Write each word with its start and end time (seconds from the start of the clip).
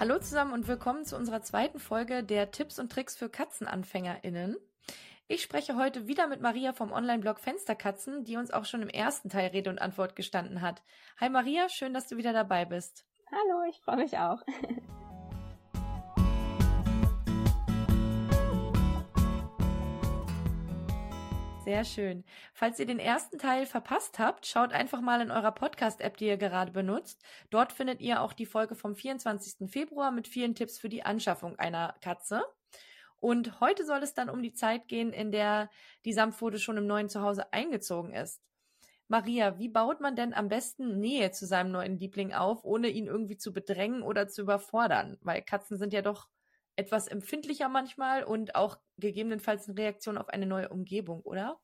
Hallo 0.00 0.18
zusammen 0.18 0.54
und 0.54 0.66
willkommen 0.66 1.04
zu 1.04 1.14
unserer 1.14 1.42
zweiten 1.42 1.78
Folge 1.78 2.24
der 2.24 2.50
Tipps 2.52 2.78
und 2.78 2.90
Tricks 2.90 3.18
für 3.18 3.28
KatzenanfängerInnen. 3.28 4.56
Ich 5.28 5.42
spreche 5.42 5.76
heute 5.76 6.08
wieder 6.08 6.26
mit 6.26 6.40
Maria 6.40 6.72
vom 6.72 6.90
Online-Blog 6.90 7.38
Fensterkatzen, 7.38 8.24
die 8.24 8.38
uns 8.38 8.50
auch 8.50 8.64
schon 8.64 8.80
im 8.80 8.88
ersten 8.88 9.28
Teil 9.28 9.48
Rede 9.48 9.68
und 9.68 9.78
Antwort 9.78 10.16
gestanden 10.16 10.62
hat. 10.62 10.82
Hi 11.20 11.28
Maria, 11.28 11.68
schön, 11.68 11.92
dass 11.92 12.08
du 12.08 12.16
wieder 12.16 12.32
dabei 12.32 12.64
bist. 12.64 13.04
Hallo, 13.30 13.62
ich 13.68 13.78
freue 13.82 13.96
mich 13.96 14.16
auch. 14.16 14.40
Sehr 21.64 21.84
schön. 21.84 22.24
Falls 22.54 22.78
ihr 22.78 22.86
den 22.86 22.98
ersten 22.98 23.36
Teil 23.36 23.66
verpasst 23.66 24.18
habt, 24.18 24.46
schaut 24.46 24.72
einfach 24.72 25.02
mal 25.02 25.20
in 25.20 25.30
eurer 25.30 25.52
Podcast-App, 25.52 26.16
die 26.16 26.26
ihr 26.26 26.38
gerade 26.38 26.72
benutzt. 26.72 27.22
Dort 27.50 27.74
findet 27.74 28.00
ihr 28.00 28.22
auch 28.22 28.32
die 28.32 28.46
Folge 28.46 28.74
vom 28.74 28.94
24. 28.94 29.70
Februar 29.70 30.10
mit 30.10 30.26
vielen 30.26 30.54
Tipps 30.54 30.78
für 30.78 30.88
die 30.88 31.02
Anschaffung 31.02 31.58
einer 31.58 31.94
Katze. 32.00 32.42
Und 33.18 33.60
heute 33.60 33.84
soll 33.84 34.02
es 34.02 34.14
dann 34.14 34.30
um 34.30 34.42
die 34.42 34.54
Zeit 34.54 34.88
gehen, 34.88 35.12
in 35.12 35.32
der 35.32 35.68
die 36.06 36.14
Samtpfote 36.14 36.58
schon 36.58 36.78
im 36.78 36.86
neuen 36.86 37.10
Zuhause 37.10 37.52
eingezogen 37.52 38.14
ist. 38.14 38.40
Maria, 39.08 39.58
wie 39.58 39.68
baut 39.68 40.00
man 40.00 40.16
denn 40.16 40.32
am 40.32 40.48
besten 40.48 40.98
Nähe 40.98 41.30
zu 41.30 41.44
seinem 41.44 41.72
neuen 41.72 41.98
Liebling 41.98 42.32
auf, 42.32 42.64
ohne 42.64 42.88
ihn 42.88 43.06
irgendwie 43.06 43.36
zu 43.36 43.52
bedrängen 43.52 44.02
oder 44.02 44.28
zu 44.28 44.40
überfordern? 44.40 45.18
Weil 45.20 45.42
Katzen 45.42 45.76
sind 45.76 45.92
ja 45.92 46.00
doch 46.00 46.28
etwas 46.80 47.08
empfindlicher 47.08 47.68
manchmal 47.68 48.24
und 48.24 48.54
auch 48.54 48.78
gegebenenfalls 48.96 49.68
eine 49.68 49.78
Reaktion 49.78 50.16
auf 50.16 50.28
eine 50.30 50.46
neue 50.46 50.70
Umgebung, 50.70 51.20
oder? 51.20 51.60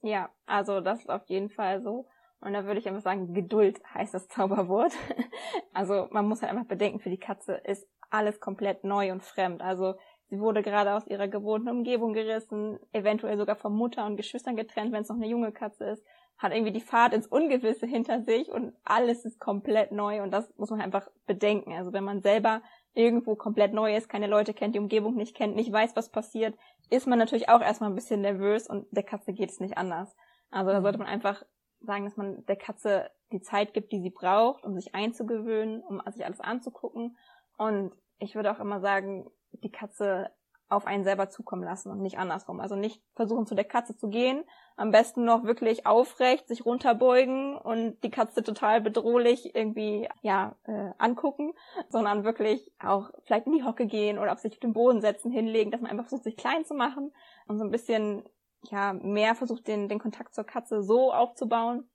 Ja, 0.00 0.30
also 0.46 0.80
das 0.80 1.00
ist 1.00 1.10
auf 1.10 1.26
jeden 1.26 1.50
Fall 1.50 1.82
so. 1.82 2.08
Und 2.40 2.52
da 2.52 2.64
würde 2.64 2.78
ich 2.80 2.88
einfach 2.88 3.02
sagen, 3.02 3.34
Geduld 3.34 3.80
heißt 3.92 4.14
das 4.14 4.28
Zauberwort. 4.28 4.92
also 5.74 6.08
man 6.10 6.26
muss 6.26 6.40
halt 6.40 6.52
einfach 6.52 6.66
bedenken, 6.66 7.00
für 7.00 7.10
die 7.10 7.18
Katze 7.18 7.54
ist 7.64 7.86
alles 8.10 8.40
komplett 8.40 8.84
neu 8.84 9.12
und 9.12 9.22
fremd. 9.22 9.60
Also 9.60 9.96
sie 10.30 10.38
wurde 10.38 10.62
gerade 10.62 10.94
aus 10.94 11.06
ihrer 11.06 11.28
gewohnten 11.28 11.68
Umgebung 11.68 12.14
gerissen, 12.14 12.78
eventuell 12.92 13.36
sogar 13.36 13.56
von 13.56 13.74
Mutter 13.74 14.06
und 14.06 14.16
Geschwistern 14.16 14.56
getrennt, 14.56 14.92
wenn 14.92 15.02
es 15.02 15.08
noch 15.08 15.16
eine 15.16 15.26
junge 15.26 15.52
Katze 15.52 15.84
ist, 15.84 16.04
hat 16.38 16.52
irgendwie 16.52 16.72
die 16.72 16.80
Fahrt 16.80 17.12
ins 17.12 17.26
Ungewisse 17.26 17.86
hinter 17.86 18.22
sich 18.22 18.48
und 18.48 18.72
alles 18.84 19.24
ist 19.24 19.40
komplett 19.40 19.90
neu 19.90 20.22
und 20.22 20.30
das 20.30 20.56
muss 20.56 20.70
man 20.70 20.80
einfach 20.80 21.10
bedenken. 21.26 21.72
Also 21.72 21.92
wenn 21.92 22.04
man 22.04 22.22
selber 22.22 22.62
irgendwo 22.94 23.36
komplett 23.36 23.72
neu 23.72 23.96
ist, 23.96 24.08
keine 24.08 24.26
Leute 24.26 24.54
kennt, 24.54 24.74
die 24.74 24.80
Umgebung 24.80 25.14
nicht 25.16 25.36
kennt, 25.36 25.54
nicht 25.54 25.72
weiß, 25.72 25.94
was 25.94 26.10
passiert, 26.10 26.56
ist 26.90 27.06
man 27.06 27.18
natürlich 27.18 27.48
auch 27.48 27.60
erstmal 27.60 27.90
ein 27.90 27.94
bisschen 27.94 28.20
nervös 28.20 28.68
und 28.68 28.86
der 28.90 29.02
Katze 29.02 29.32
geht 29.32 29.50
es 29.50 29.60
nicht 29.60 29.78
anders. 29.78 30.14
Also 30.50 30.72
da 30.72 30.82
sollte 30.82 30.98
man 30.98 31.06
einfach 31.06 31.44
sagen, 31.80 32.04
dass 32.04 32.16
man 32.16 32.44
der 32.46 32.56
Katze 32.56 33.10
die 33.30 33.40
Zeit 33.40 33.74
gibt, 33.74 33.92
die 33.92 34.00
sie 34.00 34.10
braucht, 34.10 34.64
um 34.64 34.74
sich 34.74 34.94
einzugewöhnen, 34.94 35.82
um 35.82 36.00
sich 36.10 36.24
alles 36.24 36.40
anzugucken. 36.40 37.16
Und 37.56 37.92
ich 38.18 38.34
würde 38.34 38.50
auch 38.50 38.60
immer 38.60 38.80
sagen, 38.80 39.30
die 39.52 39.70
Katze 39.70 40.30
auf 40.68 40.86
einen 40.86 41.04
selber 41.04 41.30
zukommen 41.30 41.64
lassen 41.64 41.90
und 41.90 42.00
nicht 42.00 42.18
andersrum. 42.18 42.60
Also 42.60 42.76
nicht 42.76 43.02
versuchen 43.14 43.46
zu 43.46 43.54
der 43.54 43.64
Katze 43.64 43.96
zu 43.96 44.08
gehen, 44.08 44.44
am 44.76 44.90
besten 44.90 45.24
noch 45.24 45.44
wirklich 45.44 45.86
aufrecht 45.86 46.46
sich 46.46 46.64
runterbeugen 46.64 47.56
und 47.56 48.02
die 48.04 48.10
Katze 48.10 48.42
total 48.42 48.80
bedrohlich 48.80 49.54
irgendwie 49.54 50.08
ja 50.22 50.56
äh, 50.64 50.90
angucken, 50.98 51.52
sondern 51.88 52.24
wirklich 52.24 52.70
auch 52.78 53.10
vielleicht 53.24 53.46
in 53.46 53.52
die 53.52 53.64
Hocke 53.64 53.86
gehen 53.86 54.18
oder 54.18 54.32
auf 54.32 54.38
sich 54.38 54.52
auf 54.52 54.58
den 54.60 54.72
Boden 54.72 55.00
setzen, 55.00 55.32
hinlegen, 55.32 55.70
dass 55.70 55.80
man 55.80 55.90
einfach 55.90 56.04
versucht 56.04 56.24
sich 56.24 56.36
klein 56.36 56.64
zu 56.64 56.74
machen 56.74 57.12
und 57.46 57.58
so 57.58 57.64
ein 57.64 57.70
bisschen 57.70 58.24
ja 58.70 58.92
mehr 58.92 59.34
versucht 59.34 59.66
den 59.68 59.88
den 59.88 59.98
Kontakt 59.98 60.34
zur 60.34 60.44
Katze 60.44 60.82
so 60.82 61.12
aufzubauen, 61.12 61.88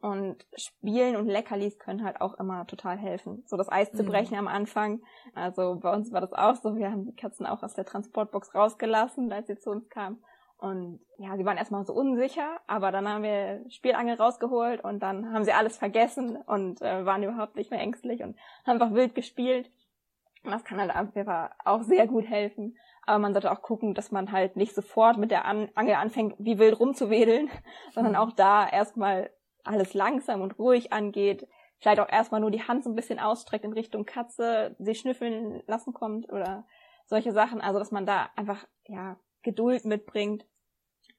und 0.00 0.46
Spielen 0.56 1.16
und 1.16 1.26
Leckerlis 1.26 1.78
können 1.78 2.04
halt 2.04 2.20
auch 2.20 2.34
immer 2.34 2.66
total 2.66 2.96
helfen. 2.96 3.42
So 3.46 3.56
das 3.56 3.70
Eis 3.70 3.90
zu 3.92 4.02
mhm. 4.02 4.08
brechen 4.08 4.36
am 4.36 4.48
Anfang. 4.48 5.02
Also 5.34 5.78
bei 5.80 5.92
uns 5.92 6.12
war 6.12 6.20
das 6.20 6.32
auch 6.32 6.54
so. 6.56 6.76
Wir 6.76 6.90
haben 6.90 7.06
die 7.06 7.16
Katzen 7.16 7.46
auch 7.46 7.62
aus 7.62 7.74
der 7.74 7.86
Transportbox 7.86 8.54
rausgelassen, 8.54 9.32
als 9.32 9.46
sie 9.46 9.58
zu 9.58 9.70
uns 9.70 9.88
kamen. 9.88 10.22
Und 10.58 11.00
ja, 11.18 11.36
sie 11.36 11.44
waren 11.44 11.58
erstmal 11.58 11.84
so 11.84 11.92
unsicher, 11.92 12.60
aber 12.66 12.90
dann 12.90 13.06
haben 13.06 13.22
wir 13.22 13.64
Spielangel 13.68 14.16
rausgeholt 14.16 14.82
und 14.82 15.00
dann 15.00 15.32
haben 15.32 15.44
sie 15.44 15.52
alles 15.52 15.76
vergessen 15.76 16.36
und 16.36 16.80
äh, 16.80 17.04
waren 17.04 17.22
überhaupt 17.22 17.56
nicht 17.56 17.70
mehr 17.70 17.80
ängstlich 17.80 18.22
und 18.22 18.36
haben 18.66 18.80
einfach 18.80 18.94
wild 18.94 19.14
gespielt. 19.14 19.70
Und 20.44 20.52
das 20.52 20.64
kann 20.64 20.80
halt 20.80 20.94
einfach 20.94 21.50
auch 21.64 21.82
sehr 21.82 22.06
gut 22.06 22.26
helfen. 22.26 22.76
Aber 23.04 23.18
man 23.18 23.34
sollte 23.34 23.52
auch 23.52 23.62
gucken, 23.62 23.94
dass 23.94 24.10
man 24.10 24.32
halt 24.32 24.56
nicht 24.56 24.74
sofort 24.74 25.18
mit 25.18 25.30
der 25.30 25.44
An 25.44 25.68
Angel 25.74 25.94
anfängt, 25.94 26.34
wie 26.38 26.58
wild 26.58 26.78
rumzuwedeln, 26.80 27.50
sondern 27.92 28.14
mhm. 28.14 28.18
auch 28.18 28.32
da 28.32 28.66
erstmal 28.66 29.30
alles 29.66 29.94
langsam 29.94 30.40
und 30.40 30.58
ruhig 30.58 30.92
angeht, 30.92 31.48
vielleicht 31.78 32.00
auch 32.00 32.08
erstmal 32.08 32.40
nur 32.40 32.50
die 32.50 32.62
Hand 32.62 32.84
so 32.84 32.90
ein 32.90 32.96
bisschen 32.96 33.18
ausstreckt 33.18 33.64
in 33.64 33.72
Richtung 33.72 34.04
Katze, 34.04 34.76
sie 34.78 34.94
schnüffeln 34.94 35.62
lassen 35.66 35.92
kommt 35.92 36.28
oder 36.30 36.66
solche 37.06 37.32
Sachen. 37.32 37.60
Also, 37.60 37.78
dass 37.78 37.90
man 37.90 38.06
da 38.06 38.30
einfach, 38.36 38.66
ja, 38.86 39.18
Geduld 39.42 39.84
mitbringt 39.84 40.46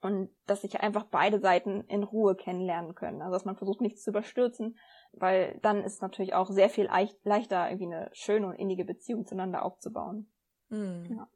und 0.02 0.30
dass 0.46 0.62
sich 0.62 0.80
einfach 0.82 1.06
beide 1.06 1.40
Seiten 1.40 1.82
in 1.88 2.04
Ruhe 2.04 2.36
kennenlernen 2.36 2.96
können. 2.96 3.22
Also, 3.22 3.34
dass 3.34 3.46
man 3.46 3.56
versucht, 3.56 3.82
nichts 3.82 4.04
zu 4.04 4.12
überstürzen, 4.12 4.78
weil 5.14 5.60
dann 5.62 5.84
ist 5.84 6.02
natürlich 6.02 6.34
auch 6.34 6.50
sehr 6.50 6.70
viel 6.70 6.90
leichter, 7.24 7.70
irgendwie 7.70 7.94
eine 7.94 8.10
schöne 8.14 8.48
und 8.48 8.56
innige 8.56 8.86
Beziehung 8.86 9.26
zueinander 9.26 9.64
aufzubauen. 9.64 10.32
Mhm. 10.70 11.18
Ja. 11.18 11.28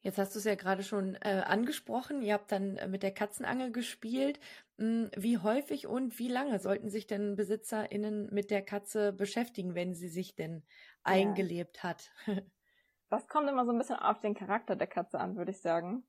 Jetzt 0.00 0.18
hast 0.18 0.34
du 0.34 0.38
es 0.38 0.44
ja 0.44 0.54
gerade 0.54 0.84
schon 0.84 1.16
äh, 1.16 1.42
angesprochen. 1.44 2.22
Ihr 2.22 2.34
habt 2.34 2.52
dann 2.52 2.76
äh, 2.76 2.86
mit 2.86 3.02
der 3.02 3.12
Katzenangel 3.12 3.72
gespielt. 3.72 4.38
Hm, 4.78 5.10
wie 5.16 5.38
häufig 5.38 5.86
und 5.86 6.18
wie 6.18 6.28
lange 6.28 6.60
sollten 6.60 6.88
sich 6.88 7.06
denn 7.06 7.34
BesitzerInnen 7.34 8.32
mit 8.32 8.50
der 8.50 8.62
Katze 8.62 9.12
beschäftigen, 9.12 9.74
wenn 9.74 9.94
sie 9.94 10.08
sich 10.08 10.36
denn 10.36 10.62
eingelebt 11.02 11.78
ja. 11.78 11.82
hat? 11.84 12.12
das 13.08 13.26
kommt 13.26 13.48
immer 13.48 13.64
so 13.64 13.72
ein 13.72 13.78
bisschen 13.78 13.96
auf 13.96 14.20
den 14.20 14.34
Charakter 14.34 14.76
der 14.76 14.86
Katze 14.86 15.18
an, 15.18 15.36
würde 15.36 15.50
ich 15.50 15.60
sagen. 15.60 16.04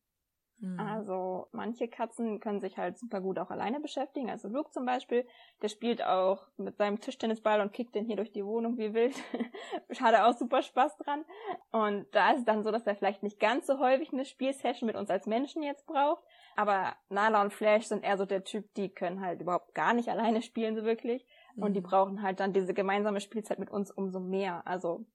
Mhm. 0.62 0.80
Also 0.80 1.47
manche 1.52 1.88
Katzen 1.88 2.40
können 2.40 2.59
sich 2.59 2.78
halt 2.78 2.97
super 2.97 3.22
gut 3.22 3.40
auch 3.40 3.50
alleine 3.50 3.80
beschäftigen. 3.80 4.30
Also 4.30 4.47
Luke 4.47 4.72
zum 4.72 4.86
Beispiel, 4.86 5.25
der 5.62 5.70
spielt 5.70 6.03
auch 6.03 6.47
mit 6.58 6.78
seinem 6.78 7.00
Tischtennisball 7.00 7.62
und 7.62 7.72
kickt 7.72 7.96
den 7.96 8.06
hier 8.06 8.18
durch 8.18 8.31
die 8.31 8.46
Wohnung 8.46 8.78
wie 8.78 8.94
wild. 8.94 9.16
Hat 10.02 10.14
er 10.14 10.28
auch 10.28 10.34
super 10.34 10.62
Spaß 10.62 10.97
dran. 10.97 11.24
Und 11.72 12.08
da 12.12 12.31
ist 12.31 12.40
es 12.40 12.46
dann 12.46 12.64
so, 12.64 12.72
dass 12.72 12.86
er 12.86 12.96
vielleicht 12.96 13.24
nicht 13.24 13.40
ganz 13.40 13.68
so 13.68 13.80
häufig 13.80 14.12
eine 14.12 14.25
Spielsession 14.25 14.88
mit 14.88 14.96
uns 14.96 15.09
als 15.09 15.28
Menschen 15.28 15.64
jetzt 15.64 15.88
braucht. 15.88 16.24
Aber 16.56 16.96
Nala 17.09 17.41
und 17.41 17.53
Flash 17.53 17.86
sind 17.86 18.03
eher 18.03 18.18
so 18.18 18.26
der 18.26 18.44
Typ, 18.44 18.74
die 18.74 18.90
können 18.90 19.22
halt 19.22 19.41
überhaupt 19.41 19.74
gar 19.74 19.94
nicht 19.94 20.09
alleine 20.09 20.41
spielen, 20.41 20.76
so 20.76 20.84
wirklich. 20.84 21.26
Und 21.56 21.74
die 21.74 21.81
mhm. 21.81 21.86
brauchen 21.86 22.22
halt 22.22 22.40
dann 22.40 22.53
diese 22.53 22.74
gemeinsame 22.74 23.22
Spielzeit 23.22 23.59
mit 23.59 23.70
uns 23.70 23.91
umso 23.91 24.20
mehr. 24.20 24.66
Also 24.66 25.06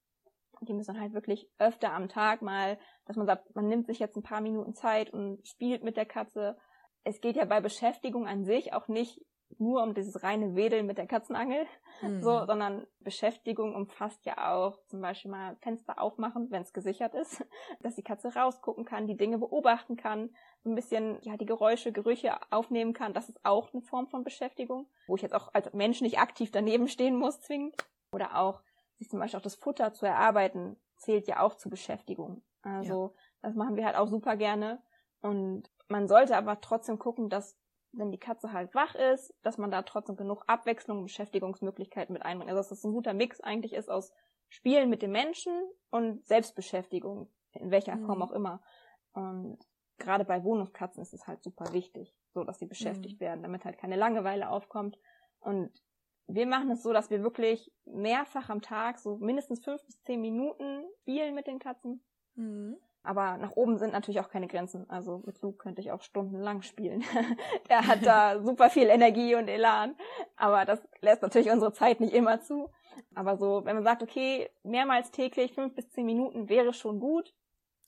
die 0.64 0.74
müssen 0.74 1.00
halt 1.00 1.12
wirklich 1.12 1.48
öfter 1.58 1.92
am 1.92 2.08
Tag 2.08 2.42
mal, 2.42 2.78
dass 3.06 3.16
man 3.16 3.26
sagt, 3.26 3.54
man 3.54 3.68
nimmt 3.68 3.86
sich 3.86 3.98
jetzt 3.98 4.16
ein 4.16 4.22
paar 4.22 4.40
Minuten 4.40 4.74
Zeit 4.74 5.10
und 5.10 5.46
spielt 5.46 5.82
mit 5.82 5.96
der 5.96 6.06
Katze. 6.06 6.56
Es 7.04 7.20
geht 7.20 7.36
ja 7.36 7.44
bei 7.44 7.60
Beschäftigung 7.60 8.26
an 8.26 8.44
sich 8.44 8.72
auch 8.72 8.88
nicht 8.88 9.20
nur 9.58 9.82
um 9.82 9.94
dieses 9.94 10.22
reine 10.22 10.54
Wedeln 10.54 10.86
mit 10.86 10.98
der 10.98 11.06
Katzenangel, 11.06 11.66
mhm. 12.02 12.22
so, 12.22 12.44
sondern 12.46 12.86
Beschäftigung 13.00 13.74
umfasst 13.74 14.24
ja 14.26 14.52
auch 14.52 14.78
zum 14.86 15.00
Beispiel 15.00 15.30
mal 15.30 15.56
Fenster 15.60 16.00
aufmachen, 16.00 16.50
wenn 16.50 16.62
es 16.62 16.72
gesichert 16.72 17.14
ist, 17.14 17.44
dass 17.80 17.94
die 17.94 18.02
Katze 18.02 18.34
rausgucken 18.34 18.84
kann, 18.84 19.06
die 19.06 19.16
Dinge 19.16 19.38
beobachten 19.38 19.96
kann, 19.96 20.30
so 20.62 20.70
ein 20.70 20.74
bisschen 20.74 21.18
ja 21.22 21.36
die 21.36 21.46
Geräusche, 21.46 21.92
Gerüche 21.92 22.34
aufnehmen 22.50 22.94
kann. 22.94 23.12
Das 23.12 23.28
ist 23.28 23.44
auch 23.44 23.72
eine 23.72 23.82
Form 23.82 24.08
von 24.08 24.24
Beschäftigung, 24.24 24.88
wo 25.06 25.16
ich 25.16 25.22
jetzt 25.22 25.34
auch 25.34 25.52
als 25.52 25.72
Mensch 25.72 26.00
nicht 26.00 26.18
aktiv 26.18 26.50
daneben 26.50 26.88
stehen 26.88 27.16
muss 27.16 27.40
zwingend. 27.40 27.76
Oder 28.12 28.38
auch 28.38 28.62
sich 28.98 29.08
zum 29.08 29.18
Beispiel 29.18 29.38
auch 29.38 29.44
das 29.44 29.56
Futter 29.56 29.92
zu 29.92 30.06
erarbeiten, 30.06 30.76
zählt 30.96 31.26
ja 31.26 31.40
auch 31.40 31.54
zur 31.54 31.70
Beschäftigung. 31.70 32.42
Also 32.62 33.14
ja. 33.14 33.22
das 33.42 33.54
machen 33.54 33.76
wir 33.76 33.84
halt 33.84 33.96
auch 33.96 34.08
super 34.08 34.36
gerne. 34.36 34.82
Und 35.20 35.70
man 35.88 36.08
sollte 36.08 36.36
aber 36.36 36.60
trotzdem 36.60 36.98
gucken, 36.98 37.28
dass 37.28 37.58
wenn 37.92 38.10
die 38.10 38.18
Katze 38.18 38.52
halt 38.52 38.74
wach 38.74 38.94
ist, 38.94 39.34
dass 39.42 39.58
man 39.58 39.70
da 39.70 39.82
trotzdem 39.82 40.16
genug 40.16 40.44
Abwechslung 40.46 40.98
und 40.98 41.04
Beschäftigungsmöglichkeiten 41.04 42.12
mit 42.12 42.24
einbringt. 42.24 42.50
Also 42.50 42.60
dass 42.60 42.68
das 42.68 42.84
ein 42.84 42.92
guter 42.92 43.14
Mix 43.14 43.40
eigentlich 43.40 43.72
ist 43.72 43.90
aus 43.90 44.12
Spielen 44.48 44.90
mit 44.90 45.02
dem 45.02 45.12
Menschen 45.12 45.52
und 45.90 46.26
Selbstbeschäftigung, 46.26 47.28
in 47.52 47.70
welcher 47.70 47.96
mhm. 47.96 48.06
Form 48.06 48.22
auch 48.22 48.32
immer. 48.32 48.62
Und 49.12 49.58
gerade 49.98 50.24
bei 50.24 50.42
Wohnungskatzen 50.42 51.02
ist 51.02 51.14
es 51.14 51.26
halt 51.26 51.42
super 51.42 51.72
wichtig, 51.72 52.14
so 52.32 52.44
dass 52.44 52.58
sie 52.58 52.66
beschäftigt 52.66 53.20
mhm. 53.20 53.24
werden, 53.24 53.42
damit 53.42 53.64
halt 53.64 53.78
keine 53.78 53.96
Langeweile 53.96 54.48
aufkommt. 54.48 54.98
Und 55.40 55.70
wir 56.26 56.46
machen 56.46 56.70
es 56.70 56.82
so, 56.82 56.92
dass 56.92 57.10
wir 57.10 57.22
wirklich 57.22 57.70
mehrfach 57.84 58.48
am 58.48 58.62
Tag, 58.62 58.98
so 58.98 59.16
mindestens 59.16 59.62
fünf 59.62 59.84
bis 59.84 60.00
zehn 60.02 60.20
Minuten 60.20 60.84
spielen 61.02 61.34
mit 61.34 61.46
den 61.46 61.58
Katzen. 61.58 62.02
Mhm. 62.34 62.76
Aber 63.02 63.36
nach 63.36 63.52
oben 63.52 63.76
sind 63.76 63.92
natürlich 63.92 64.20
auch 64.20 64.30
keine 64.30 64.48
Grenzen. 64.48 64.88
Also 64.88 65.22
mit 65.26 65.40
Luke 65.42 65.58
könnte 65.58 65.82
ich 65.82 65.92
auch 65.92 66.00
stundenlang 66.00 66.62
spielen. 66.62 67.04
er 67.68 67.86
hat 67.86 68.04
da 68.04 68.40
super 68.42 68.70
viel 68.70 68.88
Energie 68.88 69.34
und 69.34 69.46
Elan. 69.48 69.94
Aber 70.36 70.64
das 70.64 70.80
lässt 71.02 71.20
natürlich 71.20 71.50
unsere 71.50 71.74
Zeit 71.74 72.00
nicht 72.00 72.14
immer 72.14 72.40
zu. 72.40 72.70
Aber 73.14 73.36
so, 73.36 73.62
wenn 73.64 73.76
man 73.76 73.84
sagt, 73.84 74.02
okay, 74.02 74.48
mehrmals 74.62 75.10
täglich, 75.10 75.52
fünf 75.52 75.74
bis 75.74 75.90
zehn 75.90 76.06
Minuten 76.06 76.48
wäre 76.48 76.72
schon 76.72 76.98
gut. 76.98 77.34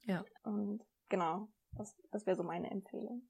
Ja. 0.05 0.23
Und 0.43 0.85
genau, 1.09 1.49
das, 1.73 1.97
das 2.11 2.27
wäre 2.27 2.37
so 2.37 2.43
meine 2.43 2.71
Empfehlung. 2.71 3.23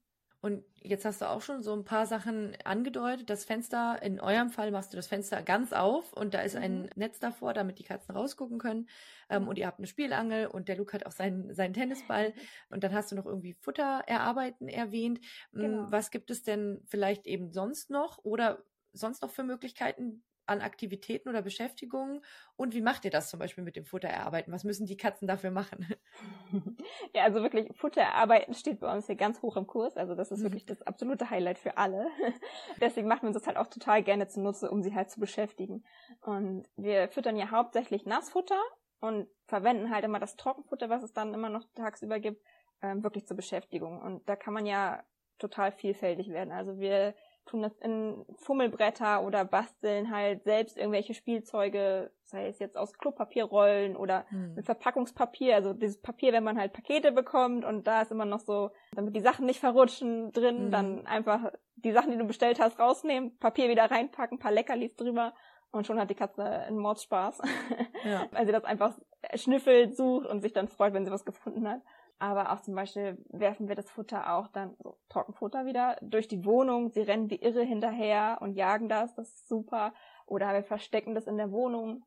Und 0.47 0.63
jetzt 0.81 1.03
hast 1.03 1.19
du 1.19 1.29
auch 1.29 1.41
schon 1.41 1.61
so 1.61 1.73
ein 1.73 1.83
paar 1.83 2.05
Sachen 2.05 2.55
angedeutet. 2.63 3.29
Das 3.29 3.43
Fenster, 3.43 4.01
in 4.01 4.21
eurem 4.21 4.49
Fall 4.49 4.71
machst 4.71 4.93
du 4.93 4.95
das 4.95 5.07
Fenster 5.07 5.41
ganz 5.41 5.73
auf 5.73 6.13
und 6.13 6.33
da 6.33 6.39
ist 6.39 6.55
ein 6.55 6.83
mhm. 6.83 6.89
Netz 6.95 7.19
davor, 7.19 7.53
damit 7.53 7.79
die 7.79 7.83
Katzen 7.83 8.15
rausgucken 8.15 8.57
können. 8.57 8.87
Ähm, 9.29 9.49
und 9.49 9.57
ihr 9.57 9.67
habt 9.67 9.79
eine 9.79 9.87
Spielangel 9.87 10.47
und 10.47 10.69
der 10.69 10.77
Luke 10.77 10.93
hat 10.93 11.05
auch 11.05 11.11
seinen, 11.11 11.53
seinen 11.53 11.73
Tennisball. 11.73 12.33
Und 12.69 12.85
dann 12.85 12.93
hast 12.93 13.11
du 13.11 13.17
noch 13.17 13.25
irgendwie 13.25 13.55
Futter 13.55 14.03
erarbeiten 14.07 14.69
erwähnt. 14.69 15.19
Hm, 15.51 15.61
genau. 15.61 15.91
Was 15.91 16.11
gibt 16.11 16.31
es 16.31 16.43
denn 16.43 16.81
vielleicht 16.85 17.27
eben 17.27 17.51
sonst 17.51 17.89
noch 17.89 18.23
oder 18.23 18.63
sonst 18.93 19.21
noch 19.23 19.31
für 19.31 19.43
Möglichkeiten, 19.43 20.23
an 20.47 20.61
Aktivitäten 20.61 21.29
oder 21.29 21.41
Beschäftigungen? 21.41 22.23
Und 22.55 22.73
wie 22.73 22.81
macht 22.81 23.05
ihr 23.05 23.11
das 23.11 23.29
zum 23.29 23.39
Beispiel 23.39 23.63
mit 23.63 23.75
dem 23.75 23.85
Futter 23.85 24.07
erarbeiten? 24.07 24.51
Was 24.51 24.63
müssen 24.63 24.85
die 24.85 24.97
Katzen 24.97 25.27
dafür 25.27 25.51
machen? 25.51 25.87
Ja, 27.13 27.23
also 27.23 27.41
wirklich 27.41 27.75
Futter 27.75 28.01
erarbeiten 28.01 28.53
steht 28.53 28.79
bei 28.79 28.93
uns 28.93 29.05
hier 29.07 29.15
ganz 29.15 29.41
hoch 29.41 29.57
im 29.57 29.67
Kurs. 29.67 29.97
Also 29.97 30.15
das 30.15 30.31
ist 30.31 30.39
mhm. 30.39 30.43
wirklich 30.45 30.65
das 30.65 30.81
absolute 30.81 31.29
Highlight 31.29 31.57
für 31.59 31.77
alle. 31.77 32.07
Deswegen 32.81 33.07
machen 33.07 33.23
wir 33.23 33.27
uns 33.27 33.37
das 33.37 33.47
halt 33.47 33.57
auch 33.57 33.67
total 33.67 34.03
gerne 34.03 34.27
zunutze, 34.27 34.69
um 34.69 34.81
sie 34.81 34.93
halt 34.93 35.09
zu 35.09 35.19
beschäftigen. 35.19 35.83
Und 36.21 36.67
wir 36.75 37.09
füttern 37.09 37.35
ja 37.35 37.51
hauptsächlich 37.51 38.05
Nassfutter 38.05 38.59
und 38.99 39.27
verwenden 39.45 39.91
halt 39.91 40.05
immer 40.05 40.19
das 40.19 40.35
Trockenfutter, 40.35 40.89
was 40.89 41.03
es 41.03 41.13
dann 41.13 41.33
immer 41.33 41.49
noch 41.49 41.65
tagsüber 41.75 42.19
gibt, 42.19 42.41
ähm, 42.81 43.03
wirklich 43.03 43.27
zur 43.27 43.37
Beschäftigung. 43.37 44.01
Und 44.01 44.27
da 44.27 44.35
kann 44.35 44.53
man 44.53 44.65
ja 44.65 45.03
total 45.39 45.71
vielfältig 45.71 46.29
werden. 46.29 46.51
Also 46.51 46.79
wir 46.79 47.15
tun 47.47 47.61
das 47.61 47.75
in 47.79 48.25
Fummelbretter 48.35 49.23
oder 49.23 49.45
basteln 49.45 50.11
halt 50.11 50.43
selbst 50.43 50.77
irgendwelche 50.77 51.13
Spielzeuge, 51.13 52.11
sei 52.23 52.47
es 52.47 52.59
jetzt 52.59 52.77
aus 52.77 52.93
Klopapierrollen 52.93 53.95
oder 53.95 54.25
hm. 54.29 54.55
mit 54.55 54.65
Verpackungspapier, 54.65 55.55
also 55.55 55.73
dieses 55.73 56.01
Papier, 56.01 56.33
wenn 56.33 56.43
man 56.43 56.59
halt 56.59 56.73
Pakete 56.73 57.11
bekommt 57.11 57.65
und 57.65 57.87
da 57.87 58.01
ist 58.01 58.11
immer 58.11 58.25
noch 58.25 58.39
so, 58.39 58.71
damit 58.93 59.15
die 59.15 59.21
Sachen 59.21 59.45
nicht 59.45 59.59
verrutschen 59.59 60.31
drin, 60.31 60.65
hm. 60.65 60.71
dann 60.71 61.07
einfach 61.07 61.51
die 61.75 61.91
Sachen, 61.91 62.11
die 62.11 62.17
du 62.17 62.25
bestellt 62.25 62.59
hast, 62.59 62.79
rausnehmen, 62.79 63.37
Papier 63.39 63.69
wieder 63.69 63.89
reinpacken, 63.89 64.39
paar 64.39 64.51
Leckerlis 64.51 64.95
drüber 64.95 65.33
und 65.71 65.85
schon 65.85 65.99
hat 65.99 66.09
die 66.09 66.15
Katze 66.15 66.43
einen 66.43 66.79
Mordspaß, 66.79 67.41
ja. 68.03 68.27
weil 68.31 68.45
sie 68.45 68.51
das 68.51 68.63
einfach 68.63 68.97
schnüffelt, 69.35 69.95
sucht 69.95 70.27
und 70.27 70.41
sich 70.41 70.53
dann 70.53 70.67
freut, 70.67 70.93
wenn 70.93 71.05
sie 71.05 71.11
was 71.11 71.25
gefunden 71.25 71.67
hat. 71.67 71.81
Aber 72.19 72.51
auch 72.51 72.61
zum 72.61 72.73
Beispiel 72.73 73.23
werfen 73.29 73.67
wir 73.67 73.75
das 73.75 73.89
Futter 73.91 74.33
auch 74.33 74.47
dann, 74.47 74.75
so 74.79 74.97
Trockenfutter 75.09 75.65
wieder, 75.65 75.97
durch 76.01 76.27
die 76.27 76.45
Wohnung. 76.45 76.89
Sie 76.89 77.01
rennen 77.01 77.29
wie 77.29 77.35
irre 77.35 77.63
hinterher 77.63 78.39
und 78.41 78.53
jagen 78.53 78.89
das. 78.89 79.13
Das 79.15 79.29
ist 79.29 79.47
super. 79.47 79.93
Oder 80.25 80.53
wir 80.53 80.63
verstecken 80.63 81.13
das 81.13 81.27
in 81.27 81.37
der 81.37 81.51
Wohnung. 81.51 82.03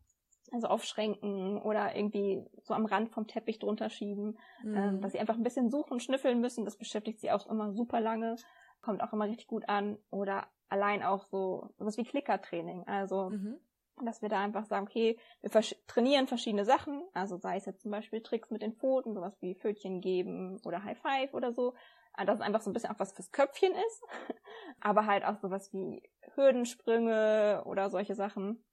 Also 0.52 0.66
auf 0.66 0.82
Schränken 0.82 1.62
oder 1.62 1.94
irgendwie 1.94 2.44
so 2.62 2.74
am 2.74 2.86
Rand 2.86 3.10
vom 3.10 3.28
Teppich 3.28 3.60
drunter 3.60 3.88
schieben. 3.88 4.36
Mhm. 4.64 4.76
Ähm, 4.76 5.00
dass 5.00 5.12
sie 5.12 5.20
einfach 5.20 5.36
ein 5.36 5.44
bisschen 5.44 5.70
suchen 5.70 6.00
schnüffeln 6.00 6.40
müssen. 6.40 6.64
Das 6.64 6.76
beschäftigt 6.76 7.20
sie 7.20 7.30
auch 7.30 7.46
immer 7.46 7.72
super 7.72 8.00
lange. 8.00 8.34
Kommt 8.80 9.02
auch 9.02 9.12
immer 9.12 9.26
richtig 9.26 9.46
gut 9.46 9.68
an. 9.68 9.96
Oder 10.10 10.48
allein 10.68 11.04
auch 11.04 11.24
so, 11.26 11.70
was 11.78 11.98
wie 11.98 12.04
Klickertraining. 12.04 12.84
Also, 12.88 13.30
mhm 13.30 13.60
dass 14.06 14.22
wir 14.22 14.28
da 14.28 14.40
einfach 14.40 14.66
sagen, 14.66 14.86
okay, 14.86 15.18
wir 15.40 15.50
vers 15.50 15.74
trainieren 15.86 16.26
verschiedene 16.26 16.64
Sachen, 16.64 17.02
also 17.14 17.36
sei 17.36 17.56
es 17.56 17.66
jetzt 17.66 17.82
zum 17.82 17.90
Beispiel 17.90 18.22
Tricks 18.22 18.50
mit 18.50 18.62
den 18.62 18.74
Pfoten, 18.74 19.14
sowas 19.14 19.36
wie 19.40 19.54
Pfötchen 19.54 20.00
geben 20.00 20.60
oder 20.64 20.84
High 20.84 20.98
Five 20.98 21.34
oder 21.34 21.52
so, 21.52 21.74
äh, 22.16 22.24
dass 22.24 22.36
es 22.36 22.42
einfach 22.42 22.60
so 22.60 22.70
ein 22.70 22.72
bisschen 22.72 22.90
auch 22.90 22.98
was 22.98 23.12
fürs 23.12 23.32
Köpfchen 23.32 23.72
ist, 23.72 24.02
aber 24.80 25.06
halt 25.06 25.24
auch 25.24 25.36
sowas 25.36 25.72
wie 25.72 26.02
Hürdensprünge 26.34 27.62
oder 27.66 27.90
solche 27.90 28.14
Sachen, 28.14 28.64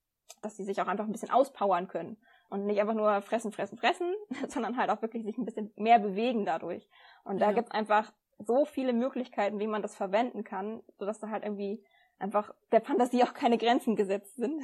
dass 0.41 0.57
sie 0.57 0.63
sich 0.63 0.81
auch 0.81 0.87
einfach 0.87 1.05
ein 1.05 1.11
bisschen 1.11 1.31
auspowern 1.31 1.87
können 1.87 2.17
und 2.49 2.65
nicht 2.65 2.79
einfach 2.79 2.93
nur 2.93 3.21
fressen, 3.21 3.51
fressen, 3.51 3.77
fressen, 3.77 4.13
sondern 4.47 4.77
halt 4.77 4.89
auch 4.89 5.01
wirklich 5.01 5.23
sich 5.23 5.37
ein 5.37 5.45
bisschen 5.45 5.71
mehr 5.75 5.99
bewegen 5.99 6.45
dadurch. 6.45 6.87
Und 7.23 7.39
da 7.39 7.47
ja. 7.47 7.53
gibt's 7.53 7.71
einfach 7.71 8.11
so 8.39 8.65
viele 8.65 8.93
Möglichkeiten, 8.93 9.59
wie 9.59 9.67
man 9.67 9.81
das 9.81 9.95
verwenden 9.95 10.43
kann, 10.43 10.83
sodass 10.97 11.19
da 11.19 11.29
halt 11.29 11.43
irgendwie 11.43 11.83
einfach 12.19 12.53
der 12.71 12.81
Fantasie 12.81 13.23
auch 13.23 13.33
keine 13.33 13.57
Grenzen 13.57 13.95
gesetzt 13.95 14.35
sind. 14.35 14.63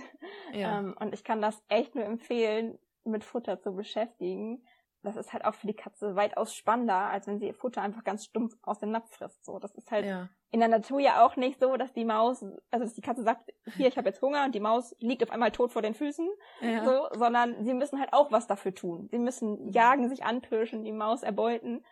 Ja. 0.53 0.79
Ähm, 0.79 0.95
und 0.99 1.13
ich 1.13 1.23
kann 1.23 1.41
das 1.41 1.63
echt 1.67 1.95
nur 1.95 2.05
empfehlen, 2.05 2.77
mit 3.03 3.23
Futter 3.23 3.59
zu 3.59 3.73
beschäftigen. 3.73 4.63
Das 5.01 5.17
ist 5.17 5.33
halt 5.33 5.43
auch 5.43 5.53
für 5.53 5.67
die 5.67 5.75
Katze 5.75 6.15
weitaus 6.15 6.55
spannender, 6.55 6.95
als 6.95 7.27
wenn 7.27 7.37
sie 7.37 7.47
ihr 7.47 7.53
Futter 7.53 7.81
einfach 7.81 8.05
ganz 8.05 8.23
stumpf 8.23 8.55
aus 8.61 8.79
dem 8.79 8.91
Napf 8.91 9.13
frisst. 9.13 9.43
So, 9.43 9.59
das 9.59 9.75
ist 9.75 9.91
halt 9.91 10.05
ja. 10.05 10.29
in 10.51 10.61
der 10.61 10.69
Natur 10.69 11.01
ja 11.01 11.25
auch 11.25 11.35
nicht 11.35 11.59
so, 11.59 11.75
dass 11.75 11.91
die 11.91 12.05
Maus, 12.05 12.41
also 12.71 12.85
dass 12.85 12.93
die 12.93 13.01
Katze 13.01 13.23
sagt, 13.23 13.51
hier, 13.75 13.87
ich 13.89 13.97
habe 13.97 14.07
jetzt 14.07 14.21
Hunger 14.21 14.45
und 14.45 14.55
die 14.55 14.61
Maus 14.61 14.95
liegt 14.99 15.21
auf 15.21 15.31
einmal 15.31 15.51
tot 15.51 15.73
vor 15.73 15.81
den 15.81 15.93
Füßen, 15.93 16.29
ja. 16.61 16.85
so, 16.85 17.07
sondern 17.17 17.65
sie 17.65 17.73
müssen 17.73 17.99
halt 17.99 18.13
auch 18.13 18.31
was 18.31 18.47
dafür 18.47 18.73
tun. 18.73 19.09
Sie 19.11 19.19
müssen 19.19 19.67
jagen, 19.69 20.07
sich 20.07 20.23
anpirschen, 20.23 20.85
die 20.85 20.93
Maus 20.93 21.21
erbeuten. 21.21 21.83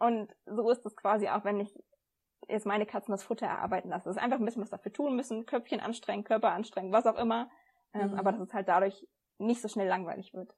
Und 0.00 0.34
so 0.46 0.68
ist 0.70 0.84
es 0.84 0.96
quasi 0.96 1.28
auch, 1.28 1.44
wenn 1.44 1.60
ich 1.60 1.72
jetzt 2.48 2.66
meine 2.66 2.86
Katzen 2.86 3.12
das 3.12 3.22
Futter 3.22 3.46
erarbeiten 3.46 3.88
lassen. 3.88 4.04
Das 4.08 4.16
ist 4.16 4.22
einfach 4.22 4.38
ein 4.38 4.44
bisschen 4.44 4.62
was 4.62 4.70
dafür 4.70 4.92
tun 4.92 5.16
müssen, 5.16 5.46
Köpfchen 5.46 5.80
anstrengen, 5.80 6.24
Körper 6.24 6.52
anstrengen, 6.52 6.92
was 6.92 7.06
auch 7.06 7.18
immer. 7.18 7.50
Ähm, 7.92 8.12
mhm. 8.12 8.18
Aber 8.18 8.32
dass 8.32 8.40
es 8.40 8.54
halt 8.54 8.68
dadurch 8.68 9.06
nicht 9.38 9.60
so 9.60 9.68
schnell 9.68 9.88
langweilig 9.88 10.34
wird. 10.34 10.54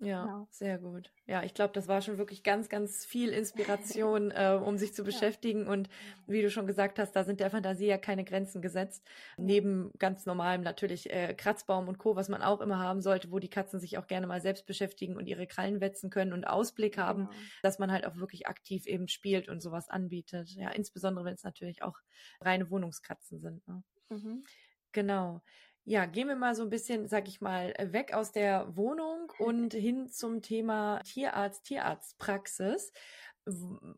Ja, 0.00 0.24
genau. 0.24 0.48
sehr 0.50 0.78
gut. 0.78 1.10
Ja, 1.26 1.42
ich 1.42 1.54
glaube, 1.54 1.72
das 1.72 1.88
war 1.88 2.02
schon 2.02 2.18
wirklich 2.18 2.42
ganz, 2.42 2.68
ganz 2.68 3.04
viel 3.04 3.30
Inspiration, 3.30 4.30
äh, 4.32 4.58
um 4.62 4.76
sich 4.76 4.92
zu 4.92 5.04
beschäftigen. 5.04 5.64
Ja. 5.64 5.72
Und 5.72 5.88
wie 6.26 6.42
du 6.42 6.50
schon 6.50 6.66
gesagt 6.66 6.98
hast, 6.98 7.12
da 7.12 7.24
sind 7.24 7.40
der 7.40 7.50
Fantasie 7.50 7.86
ja 7.86 7.98
keine 7.98 8.24
Grenzen 8.24 8.60
gesetzt. 8.60 9.06
Neben 9.36 9.92
ganz 9.98 10.26
normalem 10.26 10.62
natürlich 10.62 11.10
äh, 11.10 11.34
Kratzbaum 11.34 11.88
und 11.88 11.98
Co., 11.98 12.16
was 12.16 12.28
man 12.28 12.42
auch 12.42 12.60
immer 12.60 12.78
haben 12.78 13.00
sollte, 13.00 13.30
wo 13.30 13.38
die 13.38 13.48
Katzen 13.48 13.80
sich 13.80 13.96
auch 13.96 14.06
gerne 14.06 14.26
mal 14.26 14.40
selbst 14.40 14.66
beschäftigen 14.66 15.16
und 15.16 15.26
ihre 15.26 15.46
Krallen 15.46 15.80
wetzen 15.80 16.10
können 16.10 16.32
und 16.32 16.44
Ausblick 16.44 16.98
haben, 16.98 17.26
genau. 17.26 17.40
dass 17.62 17.78
man 17.78 17.92
halt 17.92 18.06
auch 18.06 18.16
wirklich 18.16 18.46
aktiv 18.46 18.86
eben 18.86 19.08
spielt 19.08 19.48
und 19.48 19.60
sowas 19.60 19.88
anbietet. 19.88 20.50
Ja, 20.50 20.70
insbesondere 20.70 21.24
wenn 21.24 21.34
es 21.34 21.44
natürlich 21.44 21.82
auch 21.82 21.98
reine 22.40 22.70
Wohnungskatzen 22.70 23.40
sind. 23.40 23.66
Ne? 23.68 23.82
Mhm. 24.10 24.44
Genau. 24.92 25.42
Ja, 25.86 26.06
gehen 26.06 26.28
wir 26.28 26.36
mal 26.36 26.54
so 26.54 26.62
ein 26.62 26.70
bisschen, 26.70 27.08
sag 27.08 27.28
ich 27.28 27.42
mal, 27.42 27.74
weg 27.78 28.14
aus 28.14 28.32
der 28.32 28.74
Wohnung 28.74 29.30
und 29.36 29.74
hin 29.74 30.08
zum 30.08 30.40
Thema 30.40 31.00
Tierarzt, 31.04 31.64
Tierarztpraxis. 31.64 32.90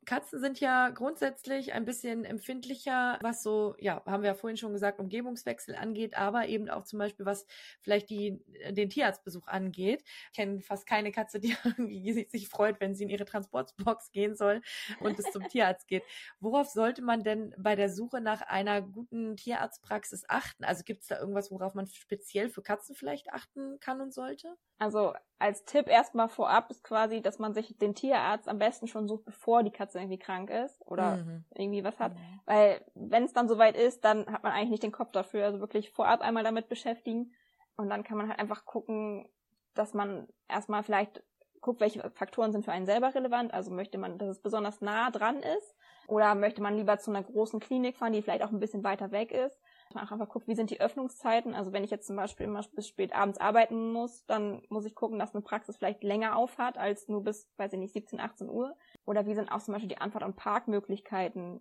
Katzen 0.06 0.40
sind 0.40 0.58
ja 0.58 0.88
grundsätzlich 0.90 1.72
ein 1.72 1.84
bisschen 1.84 2.25
empfindlicher, 2.25 3.19
was 3.22 3.44
so, 3.44 3.76
ja, 3.78 4.02
haben 4.04 4.22
wir 4.22 4.31
ja 4.31 4.34
vorhin 4.34 4.56
schon 4.56 4.72
gesagt, 4.72 4.98
Umgebungswechsel 4.98 5.76
angeht, 5.76 6.16
aber 6.16 6.48
eben 6.48 6.69
auch 6.69 6.82
zum 6.82 6.98
Beispiel, 6.98 7.26
was 7.26 7.46
vielleicht 7.81 8.10
die, 8.10 8.43
den 8.70 8.90
Tierarztbesuch 8.90 9.46
angeht. 9.46 10.02
Ich 10.32 10.37
kenne 10.37 10.60
fast 10.60 10.87
keine 10.87 11.12
Katze, 11.12 11.38
die 11.38 11.54
sich 12.28 12.48
freut, 12.48 12.81
wenn 12.81 12.96
sie 12.96 13.04
in 13.04 13.10
ihre 13.10 13.25
Transportbox 13.25 14.10
gehen 14.10 14.34
soll 14.34 14.62
und 14.98 15.19
es 15.19 15.31
zum 15.31 15.46
Tierarzt 15.49 15.87
geht. 15.87 16.02
Worauf 16.40 16.69
sollte 16.69 17.02
man 17.02 17.22
denn 17.22 17.54
bei 17.56 17.76
der 17.76 17.88
Suche 17.88 18.20
nach 18.20 18.42
einer 18.42 18.82
guten 18.82 19.37
Tierarztpraxis 19.37 20.25
achten? 20.28 20.64
Also 20.64 20.82
gibt 20.82 21.02
es 21.02 21.09
da 21.09 21.21
irgendwas, 21.21 21.52
worauf 21.52 21.75
man 21.75 21.87
speziell 21.87 22.49
für 22.49 22.62
Katzen 22.62 22.97
vielleicht 22.97 23.32
achten 23.32 23.78
kann 23.78 24.00
und 24.00 24.12
sollte? 24.12 24.56
Also 24.78 25.14
als 25.38 25.64
Tipp 25.64 25.88
erstmal 25.88 26.28
vorab 26.28 26.71
ist 26.71 26.83
quasi, 26.83 27.21
dass 27.21 27.38
man 27.38 27.52
sich 27.52 27.76
den 27.78 27.95
Tierarzt 27.95 28.49
am 28.49 28.59
besten 28.59 28.88
schon 28.88 29.06
sucht, 29.06 29.25
bevor 29.25 29.62
die 29.62 29.71
Katze 29.71 29.99
irgendwie 29.99 30.18
krank 30.18 30.50
ist 30.50 30.80
oder 30.87 31.16
mhm. 31.16 31.45
irgendwie 31.54 31.85
was 31.85 31.99
hat. 31.99 32.14
Mhm. 32.14 32.40
Weil 32.47 32.80
wenn 32.95 33.25
es 33.25 33.33
dann 33.33 33.49
soweit 33.49 33.76
ist, 33.76 34.04
dann 34.04 34.26
hat 34.26 34.42
man 34.42 34.52
eigentlich 34.52 34.71
nicht 34.71 34.83
den 34.83 34.92
Kopf 34.92 35.12
dafür. 35.12 35.45
Also 35.45 35.61
wirklich 35.61 35.90
vorab 35.90 36.21
einmal 36.21 36.45
damit 36.45 36.68
beschäftigen 36.68 37.33
und 37.76 37.90
dann 37.90 38.04
kann 38.04 38.16
man 38.16 38.28
halt 38.28 38.38
einfach 38.38 38.64
gucken, 38.64 39.28
dass 39.75 39.92
man 39.92 40.26
erstmal 40.49 40.83
vielleicht 40.83 41.23
guckt, 41.61 41.80
welche 41.80 42.09
Faktoren 42.11 42.52
sind 42.52 42.64
für 42.64 42.73
einen 42.73 42.87
selber 42.87 43.14
relevant. 43.14 43.52
Also 43.52 43.71
möchte 43.71 43.99
man, 43.99 44.18
dass 44.18 44.28
es 44.28 44.42
besonders 44.42 44.80
nah 44.80 45.11
dran 45.11 45.40
ist 45.40 45.75
oder 46.06 46.35
möchte 46.35 46.62
man 46.62 46.76
lieber 46.76 46.99
zu 46.99 47.11
einer 47.11 47.23
großen 47.23 47.61
Klinik 47.61 47.97
fahren, 47.97 48.12
die 48.12 48.23
vielleicht 48.23 48.42
auch 48.42 48.52
ein 48.52 48.61
bisschen 48.61 48.85
weiter 48.85 49.11
weg 49.11 49.33
ist 49.33 49.59
auch 49.95 50.11
einfach 50.11 50.28
guckt, 50.28 50.49
wie 50.49 50.55
sind 50.55 50.71
die 50.71 50.81
Öffnungszeiten. 50.81 51.55
Also 51.55 51.73
wenn 51.73 51.85
ich 51.85 51.90
jetzt 51.90 52.07
zum 52.07 52.16
Beispiel 52.16 52.47
immer 52.47 52.62
bis 52.75 52.88
spät 52.88 53.14
abends 53.14 53.38
arbeiten 53.38 53.93
muss, 53.93 54.25
dann 54.26 54.62
muss 54.69 54.85
ich 54.85 54.95
gucken, 54.95 55.19
dass 55.19 55.35
eine 55.35 55.43
Praxis 55.43 55.76
vielleicht 55.76 56.02
länger 56.02 56.37
aufhat 56.37 56.76
als 56.76 57.09
nur 57.09 57.23
bis, 57.23 57.49
weiß 57.57 57.73
ich 57.73 57.78
nicht, 57.78 57.93
17, 57.93 58.21
18 58.21 58.49
Uhr. 58.49 58.76
Oder 59.05 59.26
wie 59.26 59.35
sind 59.35 59.50
auch 59.50 59.61
zum 59.61 59.73
Beispiel 59.73 59.88
die 59.88 59.99
Antwort- 59.99 60.25
und 60.25 60.37
Parkmöglichkeiten 60.37 61.61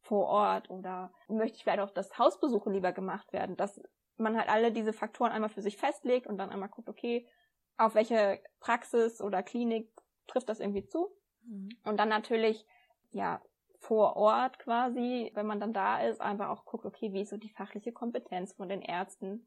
vor 0.00 0.26
Ort 0.26 0.70
oder 0.70 1.12
möchte 1.28 1.56
ich 1.56 1.64
vielleicht 1.64 1.80
auch, 1.80 1.90
dass 1.90 2.16
Hausbesuche 2.16 2.70
lieber 2.70 2.92
gemacht 2.92 3.32
werden, 3.32 3.56
dass 3.56 3.80
man 4.16 4.36
halt 4.36 4.48
alle 4.48 4.72
diese 4.72 4.92
Faktoren 4.92 5.32
einmal 5.32 5.50
für 5.50 5.62
sich 5.62 5.76
festlegt 5.76 6.26
und 6.26 6.38
dann 6.38 6.50
einmal 6.50 6.68
guckt, 6.68 6.88
okay, 6.88 7.28
auf 7.76 7.94
welche 7.94 8.40
Praxis 8.60 9.20
oder 9.20 9.42
Klinik 9.42 9.90
trifft 10.26 10.48
das 10.48 10.60
irgendwie 10.60 10.86
zu. 10.86 11.10
Mhm. 11.42 11.70
Und 11.84 11.98
dann 11.98 12.08
natürlich, 12.08 12.66
ja, 13.10 13.42
vor 13.86 14.16
Ort 14.16 14.58
quasi, 14.58 15.30
wenn 15.34 15.46
man 15.46 15.60
dann 15.60 15.72
da 15.72 16.00
ist, 16.00 16.20
einfach 16.20 16.48
auch 16.48 16.64
guckt, 16.64 16.84
okay, 16.84 17.12
wie 17.12 17.22
ist 17.22 17.30
so 17.30 17.36
die 17.36 17.50
fachliche 17.50 17.92
Kompetenz 17.92 18.52
von 18.52 18.68
den 18.68 18.82
Ärzten? 18.82 19.46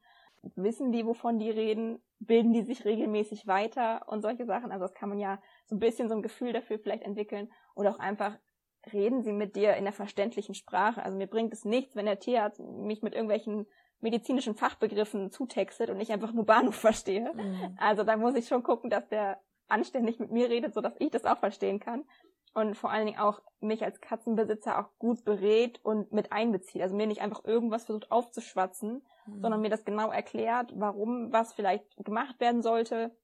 Wissen 0.55 0.93
die, 0.93 1.05
wovon 1.05 1.39
die 1.39 1.49
reden? 1.49 2.01
Bilden 2.19 2.53
die 2.53 2.63
sich 2.63 2.85
regelmäßig 2.85 3.47
weiter 3.47 4.07
und 4.07 4.21
solche 4.21 4.45
Sachen? 4.45 4.71
Also 4.71 4.85
das 4.85 4.93
kann 4.93 5.09
man 5.09 5.19
ja 5.19 5.41
so 5.65 5.75
ein 5.75 5.79
bisschen 5.79 6.07
so 6.07 6.15
ein 6.15 6.21
Gefühl 6.21 6.53
dafür 6.53 6.79
vielleicht 6.79 7.03
entwickeln 7.03 7.51
oder 7.75 7.89
auch 7.91 7.99
einfach 7.99 8.37
reden 8.93 9.23
sie 9.23 9.33
mit 9.33 9.57
dir 9.57 9.75
in 9.75 9.83
der 9.83 9.91
verständlichen 9.91 10.55
Sprache. 10.55 11.03
Also 11.03 11.17
mir 11.17 11.27
bringt 11.27 11.51
es 11.51 11.65
nichts, 11.65 11.97
wenn 11.97 12.05
der 12.05 12.19
Tierarzt 12.19 12.61
mich 12.61 13.01
mit 13.01 13.13
irgendwelchen 13.13 13.67
medizinischen 13.99 14.55
Fachbegriffen 14.55 15.31
zutextet 15.31 15.89
und 15.89 15.99
ich 15.99 16.13
einfach 16.13 16.31
nur 16.31 16.45
Bahnhof 16.45 16.75
verstehe. 16.79 17.33
Mhm. 17.33 17.75
Also 17.77 18.03
da 18.03 18.15
muss 18.15 18.35
ich 18.35 18.47
schon 18.47 18.63
gucken, 18.63 18.89
dass 18.89 19.05
der 19.09 19.41
anständig 19.67 20.19
mit 20.19 20.31
mir 20.31 20.49
redet, 20.49 20.73
so 20.73 20.79
dass 20.79 20.95
ich 20.99 21.11
das 21.11 21.25
auch 21.25 21.37
verstehen 21.37 21.81
kann. 21.81 22.05
Und 22.59 22.75
vor 22.75 22.91
allen 22.91 23.05
Dingen 23.05 23.19
auch 23.19 23.41
mich 23.59 23.83
als 23.83 24.01
Katzenbesitzer 24.01 24.79
auch 24.79 24.89
gut 24.99 25.23
berät 25.23 25.83
und 25.83 26.11
mit 26.11 26.31
einbezieht. 26.31 26.81
Also 26.81 26.95
mir 26.95 27.07
nicht 27.07 27.21
einfach 27.21 27.43
irgendwas 27.45 27.85
versucht 27.85 28.11
aufzuschwatzen, 28.11 29.01
mhm. 29.25 29.41
sondern 29.41 29.61
mir 29.61 29.69
das 29.69 29.85
genau 29.85 30.11
erklärt, 30.11 30.73
warum 30.75 31.31
was 31.31 31.53
vielleicht 31.53 31.85
gemacht 32.03 32.39
werden 32.39 32.61
sollte 32.61 33.15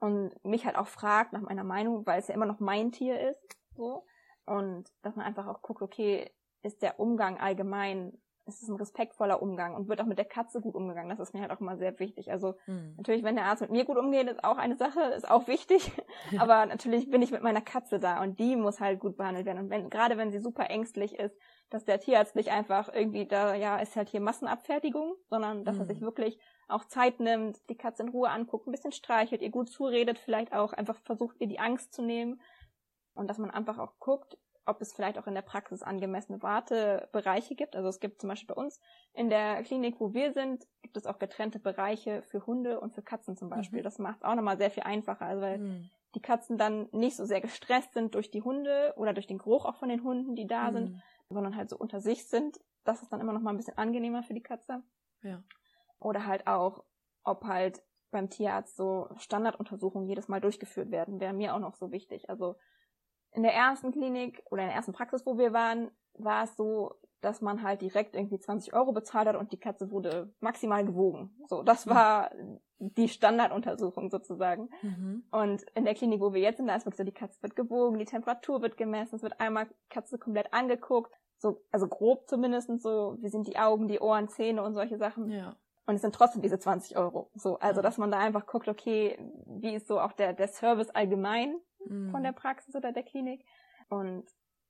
und 0.00 0.32
mich 0.44 0.66
halt 0.66 0.76
auch 0.76 0.88
fragt 0.88 1.32
nach 1.32 1.40
meiner 1.40 1.64
Meinung, 1.64 2.06
weil 2.06 2.20
es 2.20 2.28
ja 2.28 2.34
immer 2.34 2.46
noch 2.46 2.60
mein 2.60 2.92
Tier 2.92 3.20
ist, 3.30 3.56
so. 3.74 4.04
Und 4.44 4.92
dass 5.02 5.16
man 5.16 5.26
einfach 5.26 5.46
auch 5.46 5.62
guckt, 5.62 5.82
okay, 5.82 6.30
ist 6.62 6.82
der 6.82 7.00
Umgang 7.00 7.38
allgemein 7.38 8.16
es 8.46 8.62
ist 8.62 8.68
ein 8.68 8.76
respektvoller 8.76 9.42
Umgang 9.42 9.74
und 9.74 9.88
wird 9.88 10.00
auch 10.00 10.06
mit 10.06 10.18
der 10.18 10.24
Katze 10.24 10.60
gut 10.60 10.76
umgegangen. 10.76 11.10
Das 11.10 11.18
ist 11.18 11.34
mir 11.34 11.40
halt 11.40 11.50
auch 11.50 11.60
immer 11.60 11.76
sehr 11.76 11.98
wichtig. 11.98 12.30
Also 12.30 12.54
mhm. 12.66 12.94
natürlich, 12.96 13.24
wenn 13.24 13.34
der 13.34 13.46
Arzt 13.46 13.62
mit 13.62 13.72
mir 13.72 13.84
gut 13.84 13.98
umgeht, 13.98 14.28
ist 14.28 14.44
auch 14.44 14.56
eine 14.56 14.76
Sache, 14.76 15.00
ist 15.16 15.28
auch 15.28 15.48
wichtig. 15.48 15.90
Aber 16.38 16.64
natürlich 16.66 17.10
bin 17.10 17.22
ich 17.22 17.32
mit 17.32 17.42
meiner 17.42 17.60
Katze 17.60 17.98
da 17.98 18.22
und 18.22 18.38
die 18.38 18.54
muss 18.54 18.80
halt 18.80 19.00
gut 19.00 19.16
behandelt 19.16 19.46
werden. 19.46 19.64
Und 19.64 19.70
wenn, 19.70 19.90
gerade 19.90 20.16
wenn 20.16 20.30
sie 20.30 20.38
super 20.38 20.70
ängstlich 20.70 21.18
ist, 21.18 21.36
dass 21.70 21.84
der 21.84 21.98
Tierarzt 21.98 22.36
nicht 22.36 22.52
einfach 22.52 22.92
irgendwie 22.92 23.26
da, 23.26 23.54
ja, 23.54 23.78
ist 23.78 23.96
halt 23.96 24.08
hier 24.08 24.20
Massenabfertigung, 24.20 25.16
sondern 25.28 25.64
dass 25.64 25.74
mhm. 25.74 25.82
er 25.82 25.86
sich 25.86 26.00
wirklich 26.00 26.38
auch 26.68 26.84
Zeit 26.84 27.18
nimmt, 27.18 27.68
die 27.68 27.76
Katze 27.76 28.04
in 28.04 28.10
Ruhe 28.10 28.30
anguckt, 28.30 28.68
ein 28.68 28.72
bisschen 28.72 28.92
streichelt, 28.92 29.42
ihr 29.42 29.50
gut 29.50 29.70
zuredet, 29.70 30.18
vielleicht 30.18 30.52
auch 30.52 30.72
einfach 30.72 31.00
versucht, 31.00 31.36
ihr 31.40 31.48
die 31.48 31.58
Angst 31.58 31.92
zu 31.92 32.02
nehmen. 32.02 32.40
Und 33.14 33.28
dass 33.28 33.38
man 33.38 33.50
einfach 33.50 33.78
auch 33.78 33.98
guckt, 33.98 34.38
ob 34.66 34.80
es 34.82 34.92
vielleicht 34.92 35.18
auch 35.18 35.26
in 35.26 35.34
der 35.34 35.42
Praxis 35.42 35.82
angemessene 35.82 36.42
Wartebereiche 36.42 37.54
gibt. 37.54 37.76
Also 37.76 37.88
es 37.88 38.00
gibt 38.00 38.20
zum 38.20 38.28
Beispiel 38.28 38.54
bei 38.54 38.60
uns 38.60 38.80
in 39.14 39.30
der 39.30 39.62
Klinik, 39.62 40.00
wo 40.00 40.12
wir 40.12 40.32
sind, 40.32 40.66
gibt 40.82 40.96
es 40.96 41.06
auch 41.06 41.18
getrennte 41.18 41.58
Bereiche 41.60 42.22
für 42.22 42.44
Hunde 42.46 42.80
und 42.80 42.92
für 42.92 43.02
Katzen 43.02 43.36
zum 43.36 43.48
Beispiel. 43.48 43.80
Mhm. 43.80 43.84
Das 43.84 43.98
macht 43.98 44.18
es 44.18 44.22
auch 44.24 44.34
nochmal 44.34 44.58
sehr 44.58 44.70
viel 44.70 44.82
einfacher, 44.82 45.24
also 45.24 45.42
weil 45.42 45.58
mhm. 45.58 45.90
die 46.14 46.20
Katzen 46.20 46.58
dann 46.58 46.88
nicht 46.90 47.16
so 47.16 47.24
sehr 47.24 47.40
gestresst 47.40 47.94
sind 47.94 48.14
durch 48.14 48.30
die 48.30 48.42
Hunde 48.42 48.92
oder 48.96 49.12
durch 49.14 49.28
den 49.28 49.38
Geruch 49.38 49.64
auch 49.64 49.76
von 49.76 49.88
den 49.88 50.02
Hunden, 50.02 50.34
die 50.34 50.46
da 50.46 50.70
mhm. 50.70 50.74
sind, 50.74 51.02
sondern 51.28 51.56
halt 51.56 51.70
so 51.70 51.76
unter 51.76 52.00
sich 52.00 52.26
sind. 52.26 52.60
Das 52.84 53.02
ist 53.02 53.12
dann 53.12 53.20
immer 53.20 53.32
nochmal 53.32 53.54
ein 53.54 53.58
bisschen 53.58 53.78
angenehmer 53.78 54.22
für 54.22 54.34
die 54.34 54.42
Katze. 54.42 54.82
Ja. 55.22 55.42
Oder 56.00 56.26
halt 56.26 56.46
auch, 56.46 56.84
ob 57.22 57.44
halt 57.44 57.82
beim 58.10 58.30
Tierarzt 58.30 58.76
so 58.76 59.08
Standarduntersuchungen 59.16 60.08
jedes 60.08 60.28
Mal 60.28 60.40
durchgeführt 60.40 60.90
werden, 60.90 61.20
wäre 61.20 61.32
mir 61.32 61.54
auch 61.54 61.58
noch 61.58 61.74
so 61.74 61.92
wichtig. 61.92 62.30
Also 62.30 62.56
in 63.36 63.42
der 63.42 63.54
ersten 63.54 63.92
Klinik 63.92 64.42
oder 64.50 64.62
in 64.62 64.68
der 64.68 64.76
ersten 64.76 64.92
Praxis, 64.92 65.24
wo 65.26 65.38
wir 65.38 65.52
waren, 65.52 65.90
war 66.14 66.44
es 66.44 66.56
so, 66.56 66.94
dass 67.20 67.40
man 67.40 67.62
halt 67.62 67.82
direkt 67.82 68.14
irgendwie 68.14 68.38
20 68.38 68.74
Euro 68.74 68.92
bezahlt 68.92 69.28
hat 69.28 69.36
und 69.36 69.52
die 69.52 69.58
Katze 69.58 69.90
wurde 69.90 70.32
maximal 70.40 70.84
gewogen. 70.84 71.36
So, 71.48 71.62
das 71.62 71.86
mhm. 71.86 71.90
war 71.90 72.30
die 72.78 73.08
Standarduntersuchung 73.08 74.10
sozusagen. 74.10 74.70
Mhm. 74.82 75.24
Und 75.30 75.62
in 75.74 75.84
der 75.84 75.94
Klinik, 75.94 76.20
wo 76.20 76.32
wir 76.32 76.40
jetzt 76.40 76.58
sind, 76.58 76.66
da 76.66 76.76
ist 76.76 76.86
wirklich 76.86 76.98
so, 76.98 77.04
die 77.04 77.12
Katze 77.12 77.42
wird 77.42 77.56
gewogen, 77.56 77.98
die 77.98 78.04
Temperatur 78.04 78.62
wird 78.62 78.76
gemessen, 78.76 79.16
es 79.16 79.22
wird 79.22 79.40
einmal 79.40 79.66
Katze 79.90 80.18
komplett 80.18 80.52
angeguckt, 80.52 81.12
so, 81.38 81.62
also 81.70 81.86
grob 81.88 82.28
zumindest 82.28 82.80
so, 82.80 83.16
wie 83.20 83.28
sind 83.28 83.46
die 83.46 83.58
Augen, 83.58 83.88
die 83.88 84.00
Ohren, 84.00 84.28
Zähne 84.28 84.62
und 84.62 84.74
solche 84.74 84.96
Sachen. 84.96 85.30
Ja. 85.30 85.56
Und 85.86 85.94
es 85.94 86.00
sind 86.00 86.14
trotzdem 86.14 86.42
diese 86.42 86.58
20 86.58 86.96
Euro. 86.96 87.30
So, 87.34 87.58
also, 87.58 87.78
ja. 87.78 87.82
dass 87.82 87.98
man 87.98 88.10
da 88.10 88.18
einfach 88.18 88.46
guckt, 88.46 88.68
okay, 88.68 89.18
wie 89.46 89.74
ist 89.74 89.86
so 89.86 90.00
auch 90.00 90.12
der, 90.12 90.32
der 90.32 90.48
Service 90.48 90.90
allgemein? 90.90 91.56
Mhm. 91.88 92.10
von 92.10 92.22
der 92.22 92.32
Praxis 92.32 92.74
oder 92.74 92.92
der 92.92 93.02
Klinik 93.02 93.44
und 93.88 94.24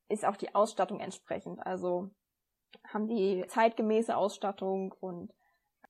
ist 0.08 0.24
auch 0.24 0.36
die 0.36 0.54
Ausstattung 0.54 1.00
entsprechend. 1.00 1.64
Also 1.66 2.10
haben 2.88 3.08
die 3.08 3.44
zeitgemäße 3.48 4.16
Ausstattung 4.16 4.92
und 5.00 5.32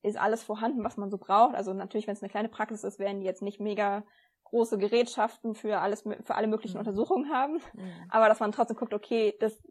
ist 0.01 0.17
alles 0.17 0.43
vorhanden, 0.43 0.83
was 0.83 0.97
man 0.97 1.09
so 1.09 1.17
braucht. 1.17 1.55
Also 1.55 1.73
natürlich, 1.73 2.07
wenn 2.07 2.13
es 2.13 2.23
eine 2.23 2.29
kleine 2.29 2.49
Praxis 2.49 2.83
ist, 2.83 2.99
werden 2.99 3.19
die 3.19 3.25
jetzt 3.25 3.41
nicht 3.41 3.59
mega 3.59 4.03
große 4.45 4.77
Gerätschaften 4.77 5.55
für 5.55 5.79
alles, 5.79 6.03
für 6.03 6.35
alle 6.35 6.47
möglichen 6.47 6.75
mhm. 6.75 6.79
Untersuchungen 6.79 7.31
haben. 7.31 7.55
Mhm. 7.73 7.91
Aber 8.09 8.27
dass 8.29 8.39
man 8.39 8.51
trotzdem 8.51 8.77
guckt, 8.77 8.93
okay, 8.93 9.35
dass, 9.39 9.61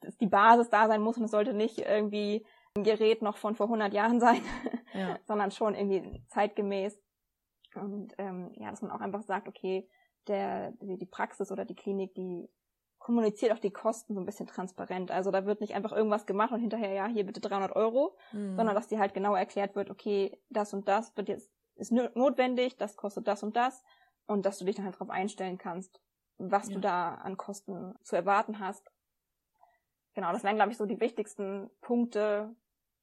dass 0.00 0.16
die 0.16 0.26
Basis 0.26 0.70
da 0.70 0.88
sein 0.88 1.00
muss 1.00 1.16
und 1.16 1.24
es 1.24 1.30
sollte 1.30 1.54
nicht 1.54 1.78
irgendwie 1.78 2.44
ein 2.76 2.82
Gerät 2.82 3.22
noch 3.22 3.36
von 3.36 3.54
vor 3.54 3.66
100 3.66 3.94
Jahren 3.94 4.18
sein, 4.18 4.40
ja. 4.92 5.18
sondern 5.26 5.52
schon 5.52 5.74
irgendwie 5.74 6.24
zeitgemäß. 6.28 7.00
Und 7.76 8.14
ähm, 8.18 8.50
ja, 8.56 8.70
dass 8.70 8.82
man 8.82 8.90
auch 8.90 9.00
einfach 9.00 9.22
sagt, 9.22 9.48
okay, 9.48 9.88
der, 10.28 10.72
die 10.80 11.06
Praxis 11.06 11.50
oder 11.52 11.64
die 11.64 11.74
Klinik, 11.74 12.14
die 12.14 12.48
kommuniziert 12.98 13.52
auch 13.52 13.58
die 13.58 13.70
Kosten 13.70 14.14
so 14.14 14.20
ein 14.20 14.24
bisschen 14.24 14.46
transparent. 14.46 15.10
Also 15.10 15.30
da 15.30 15.44
wird 15.44 15.60
nicht 15.60 15.74
einfach 15.74 15.92
irgendwas 15.92 16.24
gemacht 16.24 16.52
und 16.52 16.60
hinterher, 16.60 16.92
ja, 16.92 17.06
hier 17.06 17.26
bitte 17.26 17.40
300 17.40 17.76
Euro, 17.76 18.16
mhm. 18.32 18.56
sondern 18.56 18.74
dass 18.74 18.88
dir 18.88 18.98
halt 18.98 19.12
genau 19.12 19.34
erklärt 19.34 19.76
wird, 19.76 19.90
okay, 19.90 20.40
das 20.48 20.72
und 20.72 20.88
das 20.88 21.14
wird 21.16 21.28
jetzt, 21.28 21.50
ist 21.76 21.92
notwendig, 21.92 22.78
das 22.78 22.96
kostet 22.96 23.28
das 23.28 23.42
und 23.42 23.56
das 23.56 23.84
und 24.26 24.46
dass 24.46 24.58
du 24.58 24.64
dich 24.64 24.76
dann 24.76 24.86
halt 24.86 24.94
darauf 24.94 25.10
einstellen 25.10 25.58
kannst, 25.58 26.00
was 26.38 26.68
ja. 26.68 26.74
du 26.74 26.80
da 26.80 27.14
an 27.16 27.36
Kosten 27.36 27.94
zu 28.02 28.16
erwarten 28.16 28.58
hast. 28.58 28.90
Genau, 30.14 30.32
das 30.32 30.42
wären, 30.42 30.56
glaube 30.56 30.70
ich, 30.70 30.78
so 30.78 30.86
die 30.86 31.00
wichtigsten 31.00 31.68
Punkte, 31.82 32.54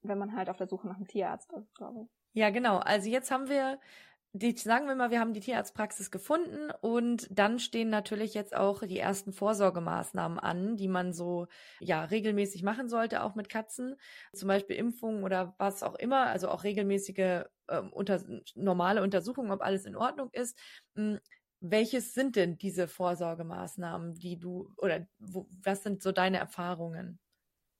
wenn 0.01 0.17
man 0.17 0.35
halt 0.35 0.49
auf 0.49 0.57
der 0.57 0.67
Suche 0.67 0.87
nach 0.87 0.95
einem 0.95 1.07
Tierarzt 1.07 1.51
ist, 1.53 1.75
glaube 1.75 2.01
ich. 2.01 2.07
Ja, 2.33 2.49
genau. 2.49 2.77
Also 2.77 3.09
jetzt 3.09 3.29
haben 3.29 3.49
wir 3.49 3.79
die, 4.33 4.55
sagen 4.55 4.87
wir 4.87 4.95
mal, 4.95 5.11
wir 5.11 5.19
haben 5.19 5.33
die 5.33 5.41
Tierarztpraxis 5.41 6.09
gefunden 6.09 6.71
und 6.81 7.27
dann 7.29 7.59
stehen 7.59 7.89
natürlich 7.89 8.33
jetzt 8.33 8.55
auch 8.55 8.81
die 8.81 8.97
ersten 8.97 9.33
Vorsorgemaßnahmen 9.33 10.39
an, 10.39 10.77
die 10.77 10.87
man 10.87 11.11
so 11.11 11.47
ja 11.81 12.05
regelmäßig 12.05 12.63
machen 12.63 12.87
sollte, 12.87 13.23
auch 13.23 13.35
mit 13.35 13.49
Katzen, 13.49 13.97
zum 14.33 14.47
Beispiel 14.47 14.77
Impfungen 14.77 15.23
oder 15.23 15.53
was 15.57 15.83
auch 15.83 15.95
immer, 15.95 16.27
also 16.27 16.47
auch 16.47 16.63
regelmäßige 16.63 17.43
äh, 17.67 17.81
unter, 17.91 18.21
normale 18.55 19.03
Untersuchungen, 19.03 19.51
ob 19.51 19.61
alles 19.61 19.85
in 19.85 19.97
Ordnung 19.97 20.29
ist. 20.31 20.57
Hm, 20.95 21.19
welches 21.59 22.13
sind 22.13 22.37
denn 22.37 22.57
diese 22.57 22.87
Vorsorgemaßnahmen, 22.87 24.15
die 24.15 24.39
du 24.39 24.69
oder 24.77 25.07
wo, 25.19 25.45
was 25.61 25.83
sind 25.83 26.01
so 26.01 26.13
deine 26.13 26.37
Erfahrungen? 26.37 27.19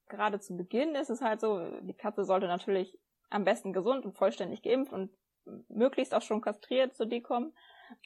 Gerade 0.09 0.39
zu 0.41 0.57
Beginn 0.57 0.95
ist 0.95 1.09
es 1.09 1.21
halt 1.21 1.39
so, 1.39 1.65
die 1.81 1.93
Katze 1.93 2.25
sollte 2.25 2.47
natürlich 2.47 2.99
am 3.29 3.45
besten 3.45 3.71
gesund 3.71 4.05
und 4.05 4.17
vollständig 4.17 4.61
geimpft 4.61 4.91
und 4.91 5.09
möglichst 5.69 6.13
auch 6.13 6.21
schon 6.21 6.41
kastriert 6.41 6.95
zu 6.95 7.05
dir 7.05 7.21
kommen. 7.21 7.53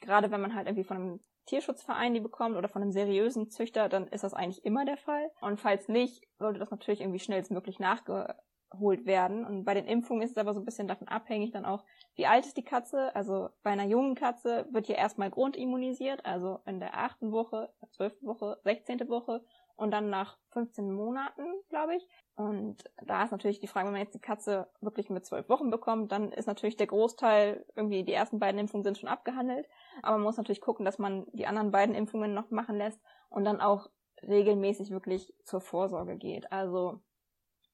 Gerade 0.00 0.30
wenn 0.30 0.40
man 0.40 0.54
halt 0.54 0.66
irgendwie 0.66 0.84
von 0.84 0.96
einem 0.96 1.20
Tierschutzverein 1.46 2.14
die 2.14 2.20
bekommt 2.20 2.56
oder 2.56 2.68
von 2.68 2.82
einem 2.82 2.92
seriösen 2.92 3.50
Züchter, 3.50 3.88
dann 3.88 4.08
ist 4.08 4.24
das 4.24 4.34
eigentlich 4.34 4.64
immer 4.64 4.84
der 4.84 4.96
Fall. 4.96 5.30
Und 5.40 5.60
falls 5.60 5.88
nicht, 5.88 6.26
sollte 6.38 6.58
das 6.58 6.70
natürlich 6.70 7.00
irgendwie 7.00 7.20
schnellstmöglich 7.20 7.78
nachgeholt 7.78 9.06
werden. 9.06 9.44
Und 9.46 9.64
bei 9.64 9.74
den 9.74 9.86
Impfungen 9.86 10.22
ist 10.22 10.32
es 10.32 10.36
aber 10.36 10.54
so 10.54 10.60
ein 10.60 10.64
bisschen 10.64 10.88
davon 10.88 11.08
abhängig 11.08 11.52
dann 11.52 11.64
auch, 11.64 11.84
wie 12.16 12.26
alt 12.26 12.46
ist 12.46 12.56
die 12.56 12.64
Katze. 12.64 13.14
Also 13.14 13.50
bei 13.62 13.70
einer 13.70 13.84
jungen 13.84 14.16
Katze 14.16 14.66
wird 14.72 14.88
ja 14.88 14.96
erstmal 14.96 15.30
grundimmunisiert, 15.30 16.24
also 16.26 16.60
in 16.66 16.80
der 16.80 16.98
achten 16.98 17.30
Woche, 17.30 17.72
zwölften 17.92 18.26
Woche, 18.26 18.58
sechzehnte 18.64 19.08
Woche 19.08 19.44
und 19.76 19.90
dann 19.90 20.10
nach 20.10 20.38
15 20.52 20.90
Monaten, 20.90 21.42
glaube 21.68 21.96
ich. 21.96 22.08
Und 22.34 22.84
da 23.04 23.22
ist 23.22 23.30
natürlich 23.30 23.60
die 23.60 23.66
Frage, 23.66 23.86
wenn 23.86 23.92
man 23.92 24.02
jetzt 24.02 24.14
die 24.14 24.20
Katze 24.20 24.68
wirklich 24.80 25.10
mit 25.10 25.24
zwölf 25.26 25.48
Wochen 25.48 25.70
bekommt, 25.70 26.12
dann 26.12 26.32
ist 26.32 26.46
natürlich 26.46 26.76
der 26.76 26.86
Großteil, 26.86 27.64
irgendwie 27.74 28.04
die 28.04 28.12
ersten 28.12 28.38
beiden 28.38 28.58
Impfungen 28.58 28.84
sind 28.84 28.98
schon 28.98 29.08
abgehandelt. 29.08 29.68
Aber 30.02 30.16
man 30.16 30.24
muss 30.24 30.36
natürlich 30.36 30.60
gucken, 30.60 30.84
dass 30.84 30.98
man 30.98 31.26
die 31.32 31.46
anderen 31.46 31.70
beiden 31.70 31.94
Impfungen 31.94 32.34
noch 32.34 32.50
machen 32.50 32.76
lässt 32.76 33.00
und 33.28 33.44
dann 33.44 33.60
auch 33.60 33.88
regelmäßig 34.22 34.90
wirklich 34.90 35.34
zur 35.44 35.60
Vorsorge 35.60 36.16
geht. 36.16 36.50
Also, 36.50 37.00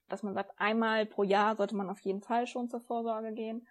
dass 0.09 0.23
man 0.23 0.33
sagt, 0.33 0.51
einmal 0.57 1.05
pro 1.05 1.23
Jahr 1.23 1.55
sollte 1.55 1.75
man 1.75 1.89
auf 1.89 1.99
jeden 2.01 2.21
Fall 2.21 2.47
schon 2.47 2.69
zur 2.69 2.81
Vorsorge 2.81 3.33
gehen. 3.33 3.65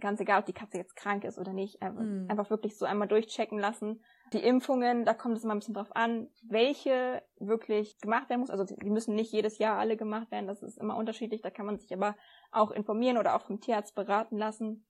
Ganz 0.00 0.20
egal, 0.20 0.40
ob 0.40 0.46
die 0.46 0.52
Katze 0.52 0.76
jetzt 0.76 0.96
krank 0.96 1.24
ist 1.24 1.38
oder 1.38 1.52
nicht. 1.52 1.80
Einfach, 1.80 2.02
mhm. 2.02 2.26
einfach 2.28 2.50
wirklich 2.50 2.76
so 2.76 2.84
einmal 2.84 3.08
durchchecken 3.08 3.58
lassen. 3.58 4.04
Die 4.32 4.42
Impfungen, 4.42 5.04
da 5.04 5.14
kommt 5.14 5.36
es 5.36 5.44
immer 5.44 5.54
ein 5.54 5.60
bisschen 5.60 5.74
drauf 5.74 5.94
an, 5.94 6.28
welche 6.42 7.22
wirklich 7.38 7.98
gemacht 8.00 8.28
werden 8.28 8.40
muss. 8.40 8.50
Also 8.50 8.64
die 8.64 8.90
müssen 8.90 9.14
nicht 9.14 9.32
jedes 9.32 9.58
Jahr 9.58 9.78
alle 9.78 9.96
gemacht 9.96 10.30
werden. 10.32 10.48
Das 10.48 10.62
ist 10.62 10.78
immer 10.78 10.96
unterschiedlich. 10.96 11.42
Da 11.42 11.50
kann 11.50 11.66
man 11.66 11.78
sich 11.78 11.92
aber 11.94 12.16
auch 12.50 12.72
informieren 12.72 13.18
oder 13.18 13.36
auch 13.36 13.42
vom 13.42 13.60
Tierarzt 13.60 13.94
beraten 13.94 14.36
lassen, 14.36 14.84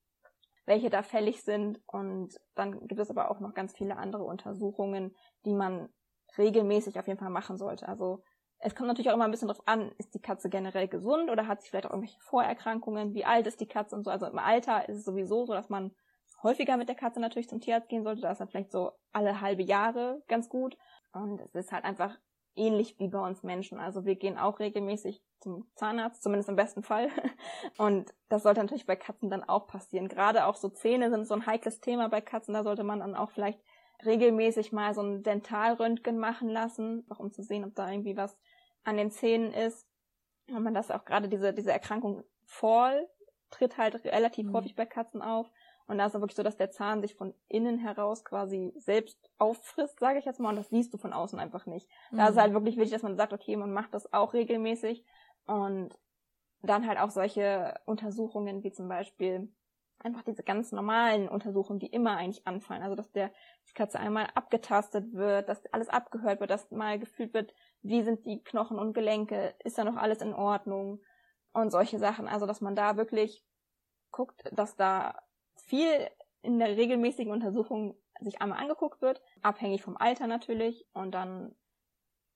welche 0.64 0.88
da 0.88 1.02
fällig 1.02 1.42
sind. 1.42 1.82
Und 1.86 2.40
dann 2.54 2.86
gibt 2.88 3.00
es 3.00 3.10
aber 3.10 3.30
auch 3.30 3.40
noch 3.40 3.52
ganz 3.52 3.74
viele 3.74 3.98
andere 3.98 4.24
Untersuchungen, 4.24 5.14
die 5.44 5.54
man 5.54 5.90
regelmäßig 6.38 6.98
auf 6.98 7.06
jeden 7.06 7.18
Fall 7.18 7.30
machen 7.30 7.58
sollte. 7.58 7.88
Also 7.88 8.22
es 8.58 8.74
kommt 8.74 8.88
natürlich 8.88 9.10
auch 9.10 9.14
immer 9.14 9.24
ein 9.26 9.30
bisschen 9.30 9.48
drauf 9.48 9.62
an, 9.66 9.92
ist 9.98 10.14
die 10.14 10.20
Katze 10.20 10.48
generell 10.48 10.88
gesund 10.88 11.30
oder 11.30 11.46
hat 11.46 11.62
sie 11.62 11.68
vielleicht 11.68 11.86
auch 11.86 11.90
irgendwelche 11.90 12.20
Vorerkrankungen, 12.20 13.14
wie 13.14 13.24
alt 13.24 13.46
ist 13.46 13.60
die 13.60 13.68
Katze 13.68 13.94
und 13.94 14.04
so. 14.04 14.10
Also 14.10 14.26
im 14.26 14.38
Alter 14.38 14.88
ist 14.88 14.96
es 14.96 15.04
sowieso 15.04 15.44
so, 15.44 15.52
dass 15.52 15.68
man 15.68 15.94
häufiger 16.42 16.76
mit 16.76 16.88
der 16.88 16.96
Katze 16.96 17.20
natürlich 17.20 17.48
zum 17.48 17.60
Tierarzt 17.60 17.88
gehen 17.88 18.04
sollte. 18.04 18.22
Da 18.22 18.32
ist 18.32 18.40
dann 18.40 18.48
vielleicht 18.48 18.72
so 18.72 18.92
alle 19.12 19.40
halbe 19.40 19.62
Jahre 19.62 20.22
ganz 20.28 20.48
gut. 20.48 20.76
Und 21.12 21.40
es 21.40 21.54
ist 21.54 21.72
halt 21.72 21.84
einfach 21.84 22.16
ähnlich 22.54 22.98
wie 22.98 23.08
bei 23.08 23.20
uns 23.20 23.42
Menschen. 23.42 23.78
Also 23.78 24.04
wir 24.04 24.16
gehen 24.16 24.38
auch 24.38 24.58
regelmäßig 24.58 25.22
zum 25.40 25.68
Zahnarzt, 25.74 26.22
zumindest 26.22 26.48
im 26.48 26.56
besten 26.56 26.82
Fall. 26.82 27.08
Und 27.78 28.12
das 28.28 28.42
sollte 28.42 28.60
natürlich 28.60 28.86
bei 28.86 28.96
Katzen 28.96 29.30
dann 29.30 29.44
auch 29.44 29.66
passieren. 29.66 30.08
Gerade 30.08 30.46
auch 30.46 30.56
so 30.56 30.68
Zähne 30.68 31.10
sind 31.10 31.26
so 31.26 31.34
ein 31.34 31.46
heikles 31.46 31.80
Thema 31.80 32.08
bei 32.08 32.20
Katzen. 32.20 32.54
Da 32.54 32.64
sollte 32.64 32.84
man 32.84 33.00
dann 33.00 33.14
auch 33.14 33.30
vielleicht 33.30 33.60
regelmäßig 34.04 34.72
mal 34.72 34.94
so 34.94 35.02
ein 35.02 35.22
Dentalröntgen 35.22 36.18
machen 36.18 36.48
lassen, 36.48 37.06
auch 37.08 37.18
um 37.18 37.32
zu 37.32 37.42
sehen, 37.42 37.64
ob 37.64 37.74
da 37.74 37.90
irgendwie 37.90 38.16
was 38.16 38.36
an 38.84 38.96
den 38.96 39.10
Zähnen 39.10 39.52
ist. 39.52 39.86
Wenn 40.46 40.62
man 40.62 40.74
das 40.74 40.90
auch 40.90 41.04
gerade 41.04 41.28
diese, 41.28 41.52
diese 41.52 41.72
Erkrankung 41.72 42.22
Fall 42.44 43.08
tritt 43.50 43.78
halt 43.78 44.04
relativ 44.04 44.46
mhm. 44.46 44.52
häufig 44.54 44.76
bei 44.76 44.86
Katzen 44.86 45.22
auf. 45.22 45.50
Und 45.86 45.98
da 45.98 46.06
ist 46.06 46.14
es 46.14 46.20
wirklich 46.20 46.36
so, 46.36 46.42
dass 46.42 46.56
der 46.56 46.70
Zahn 46.70 47.00
sich 47.00 47.14
von 47.14 47.32
innen 47.48 47.78
heraus 47.78 48.24
quasi 48.24 48.72
selbst 48.76 49.30
auffrisst, 49.38 50.00
sage 50.00 50.18
ich 50.18 50.24
jetzt 50.24 50.40
mal, 50.40 50.50
und 50.50 50.56
das 50.56 50.68
siehst 50.68 50.92
du 50.92 50.98
von 50.98 51.12
außen 51.12 51.38
einfach 51.38 51.66
nicht. 51.66 51.88
Mhm. 52.10 52.16
Da 52.16 52.24
ist 52.24 52.32
es 52.32 52.40
halt 52.40 52.54
wirklich 52.54 52.76
wichtig, 52.76 52.92
dass 52.92 53.02
man 53.02 53.16
sagt, 53.16 53.32
okay, 53.32 53.56
man 53.56 53.72
macht 53.72 53.94
das 53.94 54.12
auch 54.12 54.34
regelmäßig 54.34 55.04
und 55.46 55.96
dann 56.62 56.86
halt 56.88 56.98
auch 56.98 57.10
solche 57.10 57.74
Untersuchungen 57.84 58.64
wie 58.64 58.72
zum 58.72 58.88
Beispiel 58.88 59.48
einfach 59.98 60.22
diese 60.22 60.42
ganz 60.42 60.72
normalen 60.72 61.28
Untersuchungen, 61.28 61.78
die 61.78 61.86
immer 61.86 62.16
eigentlich 62.16 62.46
anfallen. 62.46 62.82
Also 62.82 62.96
dass 62.96 63.10
der 63.12 63.30
die 63.68 63.72
Katze 63.74 63.98
einmal 63.98 64.28
abgetastet 64.34 65.12
wird, 65.12 65.48
dass 65.48 65.64
alles 65.72 65.88
abgehört 65.88 66.40
wird, 66.40 66.50
dass 66.50 66.70
mal 66.70 66.98
gefühlt 66.98 67.32
wird, 67.32 67.54
wie 67.82 68.02
sind 68.02 68.26
die 68.26 68.42
Knochen 68.42 68.78
und 68.78 68.92
Gelenke, 68.92 69.54
ist 69.64 69.78
da 69.78 69.84
noch 69.84 69.96
alles 69.96 70.20
in 70.20 70.34
Ordnung 70.34 71.00
und 71.52 71.70
solche 71.70 71.98
Sachen. 71.98 72.28
Also 72.28 72.46
dass 72.46 72.60
man 72.60 72.76
da 72.76 72.96
wirklich 72.96 73.44
guckt, 74.10 74.44
dass 74.52 74.76
da 74.76 75.22
viel 75.66 76.08
in 76.42 76.58
der 76.58 76.76
regelmäßigen 76.76 77.32
Untersuchung 77.32 77.96
sich 78.20 78.40
einmal 78.40 78.58
angeguckt 78.58 79.02
wird, 79.02 79.20
abhängig 79.42 79.82
vom 79.82 79.96
Alter 79.96 80.26
natürlich. 80.26 80.86
Und 80.92 81.12
dann 81.12 81.54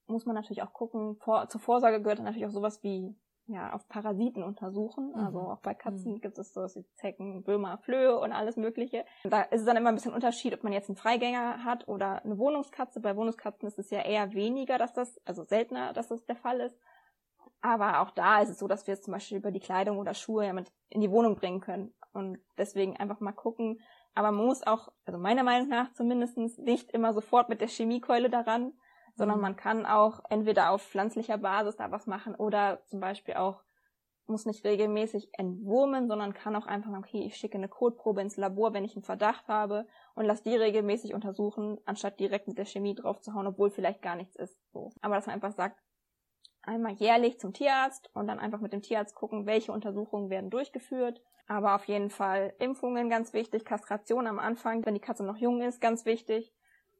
muss 0.07 0.27
man 0.27 0.35
natürlich 0.35 0.63
auch 0.63 0.73
gucken, 0.73 1.17
vor, 1.17 1.49
zur 1.49 1.61
Vorsorge 1.61 2.03
gehört 2.03 2.19
natürlich 2.21 2.47
auch 2.47 2.53
sowas 2.53 2.83
wie 2.83 3.17
ja, 3.47 3.73
auf 3.73 3.89
Parasiten 3.89 4.43
untersuchen. 4.43 5.09
Mhm. 5.09 5.15
Also 5.15 5.41
auch 5.41 5.61
bei 5.61 5.75
Katzen 5.75 6.15
mhm. 6.15 6.21
gibt 6.21 6.39
es 6.39 6.53
so 6.53 6.63
wie 6.63 6.85
Zecken, 6.95 7.47
Würmer, 7.47 7.79
Flöhe 7.79 8.19
und 8.19 8.33
alles 8.33 8.57
Mögliche. 8.57 9.05
Da 9.25 9.43
ist 9.43 9.61
es 9.61 9.67
dann 9.67 9.77
immer 9.77 9.89
ein 9.89 9.97
bisschen 9.97 10.15
Unterschied, 10.15 10.55
ob 10.55 10.63
man 10.63 10.73
jetzt 10.73 10.89
einen 10.89 10.97
Freigänger 10.97 11.65
hat 11.65 11.89
oder 11.89 12.25
eine 12.25 12.39
Wohnungskatze. 12.39 13.01
Bei 13.01 13.17
Wohnungskatzen 13.17 13.67
ist 13.67 13.79
es 13.79 13.91
ja 13.91 14.03
eher 14.03 14.33
weniger, 14.35 14.79
dass 14.79 14.93
das, 14.93 15.21
also 15.25 15.45
seltener, 15.45 15.93
dass 15.93 16.09
das 16.09 16.25
der 16.27 16.37
Fall 16.37 16.61
ist. 16.61 16.79
Aber 17.61 18.01
auch 18.01 18.11
da 18.11 18.41
ist 18.41 18.51
es 18.51 18.59
so, 18.59 18.69
dass 18.69 18.87
wir 18.87 18.95
es 18.95 19.03
zum 19.03 19.13
Beispiel 19.13 19.39
über 19.39 19.51
die 19.51 19.61
Kleidung 19.61 19.99
oder 19.99 20.15
Schuhe 20.15 20.47
ja 20.47 20.53
mit 20.53 20.73
in 20.89 21.01
die 21.01 21.11
Wohnung 21.11 21.35
bringen 21.35 21.61
können. 21.61 21.93
Und 22.13 22.39
deswegen 22.59 22.97
einfach 22.97 23.21
mal 23.21 23.33
gucken. 23.33 23.81
Aber 24.15 24.33
man 24.33 24.47
muss 24.47 24.67
auch, 24.67 24.89
also 25.05 25.19
meiner 25.19 25.45
Meinung 25.45 25.69
nach 25.69 25.93
zumindestens 25.93 26.59
nicht 26.59 26.91
immer 26.91 27.13
sofort 27.13 27.49
mit 27.49 27.61
der 27.61 27.69
Chemiekeule 27.69 28.31
daran, 28.31 28.73
sondern 29.15 29.39
mhm. 29.39 29.43
man 29.43 29.57
kann 29.57 29.87
auch 29.87 30.21
entweder 30.29 30.71
auf 30.71 30.83
pflanzlicher 30.83 31.39
Basis 31.39 31.77
da 31.77 31.91
was 31.91 32.07
machen 32.07 32.35
oder 32.35 32.83
zum 32.87 33.01
Beispiel 33.01 33.35
auch 33.35 33.63
muss 34.31 34.47
nicht 34.47 34.65
regelmäßig 34.65 35.29
entwurmen, 35.33 36.09
sondern 36.09 36.33
kann 36.33 36.57
auch 36.57 36.67
einfach 36.67 36.91
sagen, 36.91 37.05
okay, 37.05 37.25
ich 37.27 37.37
schicke 37.37 37.59
eine 37.59 37.69
Kotprobe 37.69 38.23
ins 38.23 38.37
Labor, 38.37 38.73
wenn 38.73 38.85
ich 38.85 38.95
einen 38.95 39.03
Verdacht 39.03 39.49
habe 39.49 39.87
und 40.15 40.25
lass 40.25 40.43
die 40.43 40.55
regelmäßig 40.55 41.13
untersuchen, 41.13 41.79
anstatt 41.85 42.19
direkt 42.19 42.49
mit 42.49 42.57
der 42.57 42.65
Chemie 42.65 42.95
drauf 42.95 43.21
zu 43.21 43.35
hauen, 43.35 43.47
obwohl 43.47 43.71
vielleicht 43.71 44.01
gar 44.01 44.17
nichts 44.17 44.37
ist. 44.37 44.57
So. 44.73 44.91
Aber 45.03 45.17
dass 45.17 45.27
man 45.27 45.35
einfach 45.35 45.53
sagt, 45.53 45.79
einmal 46.63 46.93
jährlich 46.93 47.39
zum 47.39 47.53
Tierarzt 47.53 48.11
und 48.15 48.27
dann 48.27 48.39
einfach 48.39 48.61
mit 48.61 48.73
dem 48.73 48.83
Tierarzt 48.83 49.15
gucken, 49.15 49.47
welche 49.47 49.73
Untersuchungen 49.73 50.31
werden 50.31 50.51
durchgeführt. 50.51 51.23
Aber 51.47 51.75
auf 51.75 51.87
jeden 51.87 52.11
Fall 52.11 52.55
Impfungen 52.59 53.11
ganz 53.11 53.33
wichtig, 53.33 53.65
Kastration 53.65 54.27
am 54.27 54.39
Anfang, 54.39 54.87
wenn 54.87 54.95
die 54.95 55.01
Katze 55.01 55.25
noch 55.25 55.37
jung 55.37 55.63
ist, 55.63 55.81
ganz 55.81 56.05
wichtig. 56.05 56.53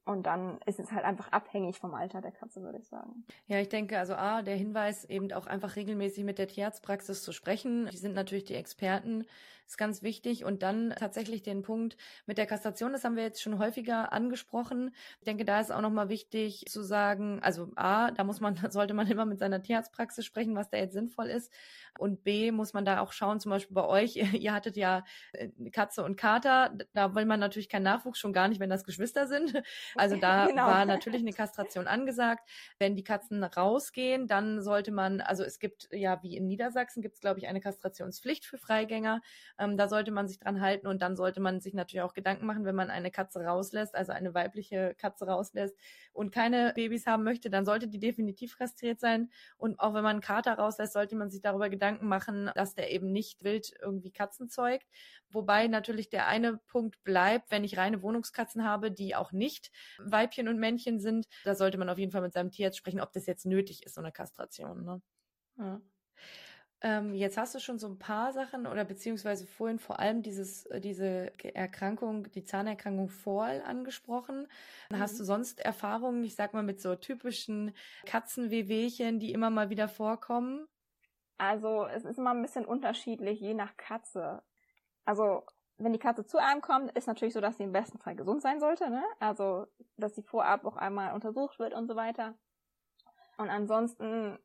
Und 0.03 0.23
dann 0.23 0.59
ist 0.65 0.79
es 0.79 0.91
halt 0.91 1.05
einfach 1.05 1.31
abhängig 1.31 1.79
vom 1.79 1.93
Alter 1.93 2.21
der 2.21 2.31
Katze, 2.31 2.61
würde 2.63 2.79
ich 2.79 2.87
sagen. 2.87 3.23
Ja, 3.45 3.59
ich 3.59 3.69
denke, 3.69 3.99
also 3.99 4.15
A, 4.15 4.41
der 4.41 4.55
Hinweis, 4.55 5.05
eben 5.05 5.31
auch 5.31 5.45
einfach 5.45 5.75
regelmäßig 5.75 6.23
mit 6.23 6.39
der 6.39 6.47
Tierarztpraxis 6.47 7.21
zu 7.21 7.31
sprechen. 7.31 7.87
Die 7.93 7.97
sind 7.97 8.13
natürlich 8.13 8.45
die 8.45 8.55
Experten, 8.55 9.25
ist 9.71 9.77
ganz 9.77 10.03
wichtig. 10.03 10.43
Und 10.43 10.63
dann 10.63 10.93
tatsächlich 10.97 11.43
den 11.43 11.61
Punkt 11.61 11.97
mit 12.25 12.37
der 12.37 12.45
Kastration, 12.45 12.91
das 12.91 13.03
haben 13.03 13.15
wir 13.15 13.23
jetzt 13.23 13.41
schon 13.41 13.57
häufiger 13.57 14.11
angesprochen. 14.11 14.93
Ich 15.19 15.25
denke, 15.25 15.45
da 15.45 15.59
ist 15.59 15.71
auch 15.71 15.81
nochmal 15.81 16.09
wichtig 16.09 16.65
zu 16.67 16.83
sagen, 16.83 17.39
also 17.41 17.71
A, 17.75 18.11
da 18.11 18.23
muss 18.23 18.41
man, 18.41 18.55
sollte 18.71 18.93
man 18.93 19.07
immer 19.07 19.25
mit 19.25 19.39
seiner 19.39 19.61
Tierarztpraxis 19.61 20.25
sprechen, 20.25 20.55
was 20.55 20.69
da 20.69 20.77
jetzt 20.77 20.93
sinnvoll 20.93 21.27
ist. 21.27 21.51
Und 21.97 22.23
B, 22.23 22.51
muss 22.51 22.73
man 22.73 22.85
da 22.85 22.99
auch 22.99 23.13
schauen, 23.13 23.39
zum 23.39 23.51
Beispiel 23.51 23.73
bei 23.73 23.85
euch, 23.85 24.15
ihr 24.33 24.53
hattet 24.53 24.75
ja 24.75 25.03
äh, 25.33 25.49
Katze 25.71 26.03
und 26.03 26.17
Kater, 26.17 26.77
da 26.93 27.15
will 27.15 27.25
man 27.25 27.39
natürlich 27.39 27.69
keinen 27.69 27.83
Nachwuchs, 27.83 28.19
schon 28.19 28.33
gar 28.33 28.47
nicht, 28.49 28.59
wenn 28.59 28.69
das 28.69 28.83
Geschwister 28.83 29.27
sind. 29.27 29.53
Also 29.95 30.15
da 30.15 30.47
genau. 30.47 30.67
war 30.67 30.85
natürlich 30.85 31.21
eine 31.21 31.33
Kastration 31.33 31.87
angesagt. 31.87 32.49
Wenn 32.79 32.95
die 32.95 33.03
Katzen 33.03 33.43
rausgehen, 33.43 34.27
dann 34.27 34.61
sollte 34.61 34.91
man, 34.91 35.21
also 35.21 35.43
es 35.43 35.59
gibt 35.59 35.89
ja 35.91 36.21
wie 36.23 36.35
in 36.37 36.47
Niedersachsen 36.47 37.01
gibt 37.01 37.15
es, 37.15 37.21
glaube 37.21 37.39
ich, 37.39 37.47
eine 37.47 37.61
Kastrationspflicht 37.61 38.45
für 38.45 38.57
Freigänger. 38.57 39.21
Ähm, 39.61 39.77
da 39.77 39.87
sollte 39.87 40.09
man 40.11 40.27
sich 40.27 40.39
dran 40.39 40.59
halten 40.59 40.87
und 40.87 41.03
dann 41.03 41.15
sollte 41.15 41.39
man 41.39 41.61
sich 41.61 41.75
natürlich 41.75 42.01
auch 42.01 42.13
Gedanken 42.13 42.47
machen, 42.47 42.65
wenn 42.65 42.73
man 42.73 42.89
eine 42.89 43.11
Katze 43.11 43.41
rauslässt, 43.41 43.93
also 43.93 44.11
eine 44.11 44.33
weibliche 44.33 44.95
Katze 44.97 45.27
rauslässt 45.27 45.77
und 46.13 46.31
keine 46.31 46.73
Babys 46.73 47.05
haben 47.05 47.23
möchte, 47.23 47.51
dann 47.51 47.63
sollte 47.63 47.87
die 47.87 47.99
definitiv 47.99 48.57
kastriert 48.57 48.99
sein. 48.99 49.29
Und 49.57 49.79
auch 49.79 49.93
wenn 49.93 50.03
man 50.03 50.13
einen 50.13 50.21
Kater 50.21 50.53
rauslässt, 50.55 50.93
sollte 50.93 51.15
man 51.15 51.29
sich 51.29 51.41
darüber 51.41 51.69
Gedanken 51.69 52.07
machen, 52.07 52.49
dass 52.55 52.73
der 52.73 52.91
eben 52.91 53.11
nicht 53.11 53.43
wild 53.43 53.71
irgendwie 53.79 54.11
Katzen 54.11 54.49
zeugt. 54.49 54.87
Wobei 55.29 55.67
natürlich 55.67 56.09
der 56.09 56.27
eine 56.27 56.57
Punkt 56.57 57.03
bleibt, 57.03 57.51
wenn 57.51 57.63
ich 57.63 57.77
reine 57.77 58.01
Wohnungskatzen 58.01 58.63
habe, 58.63 58.91
die 58.91 59.15
auch 59.15 59.31
nicht 59.31 59.71
Weibchen 59.99 60.47
und 60.47 60.57
Männchen 60.57 60.99
sind, 60.99 61.27
da 61.43 61.53
sollte 61.53 61.77
man 61.77 61.89
auf 61.89 61.99
jeden 61.99 62.11
Fall 62.11 62.21
mit 62.21 62.33
seinem 62.33 62.49
Tierarzt 62.49 62.79
sprechen, 62.79 62.99
ob 62.99 63.13
das 63.13 63.27
jetzt 63.27 63.45
nötig 63.45 63.85
ist, 63.85 63.93
so 63.93 64.01
eine 64.01 64.11
Kastration. 64.11 64.83
Ne? 64.83 65.01
Ja. 65.59 65.81
Ähm, 66.83 67.13
jetzt 67.13 67.37
hast 67.37 67.53
du 67.53 67.59
schon 67.59 67.77
so 67.77 67.87
ein 67.87 67.99
paar 67.99 68.33
Sachen 68.33 68.65
oder 68.65 68.83
beziehungsweise 68.83 69.45
vorhin 69.45 69.77
vor 69.77 69.99
allem 69.99 70.23
dieses, 70.23 70.65
äh, 70.65 70.81
diese 70.81 71.31
Erkrankung, 71.55 72.31
die 72.31 72.43
Zahnerkrankung 72.43 73.09
Fall 73.09 73.61
angesprochen. 73.61 74.47
Mhm. 74.89 74.99
Hast 74.99 75.19
du 75.19 75.23
sonst 75.23 75.59
Erfahrungen, 75.59 76.23
ich 76.23 76.35
sag 76.35 76.53
mal, 76.53 76.63
mit 76.63 76.81
so 76.81 76.95
typischen 76.95 77.73
Katzenwehwehchen, 78.05 79.19
die 79.19 79.31
immer 79.31 79.51
mal 79.51 79.69
wieder 79.69 79.87
vorkommen? 79.87 80.67
Also 81.37 81.85
es 81.85 82.03
ist 82.03 82.17
immer 82.17 82.31
ein 82.31 82.41
bisschen 82.41 82.65
unterschiedlich, 82.65 83.39
je 83.39 83.53
nach 83.53 83.77
Katze. 83.77 84.41
Also 85.05 85.43
wenn 85.77 85.93
die 85.93 85.99
Katze 85.99 86.25
zu 86.25 86.37
einem 86.37 86.61
kommt, 86.61 86.91
ist 86.91 87.07
natürlich 87.07 87.33
so, 87.33 87.41
dass 87.41 87.57
sie 87.57 87.63
im 87.63 87.71
besten 87.71 87.99
Fall 87.99 88.15
gesund 88.15 88.41
sein 88.41 88.59
sollte, 88.59 88.89
ne? 88.89 89.03
Also 89.19 89.67
dass 89.97 90.15
sie 90.15 90.23
vorab 90.23 90.65
auch 90.65 90.77
einmal 90.77 91.13
untersucht 91.13 91.59
wird 91.59 91.73
und 91.73 91.87
so 91.87 91.95
weiter. 91.95 92.35
Und 93.37 93.49
ansonsten 93.49 94.37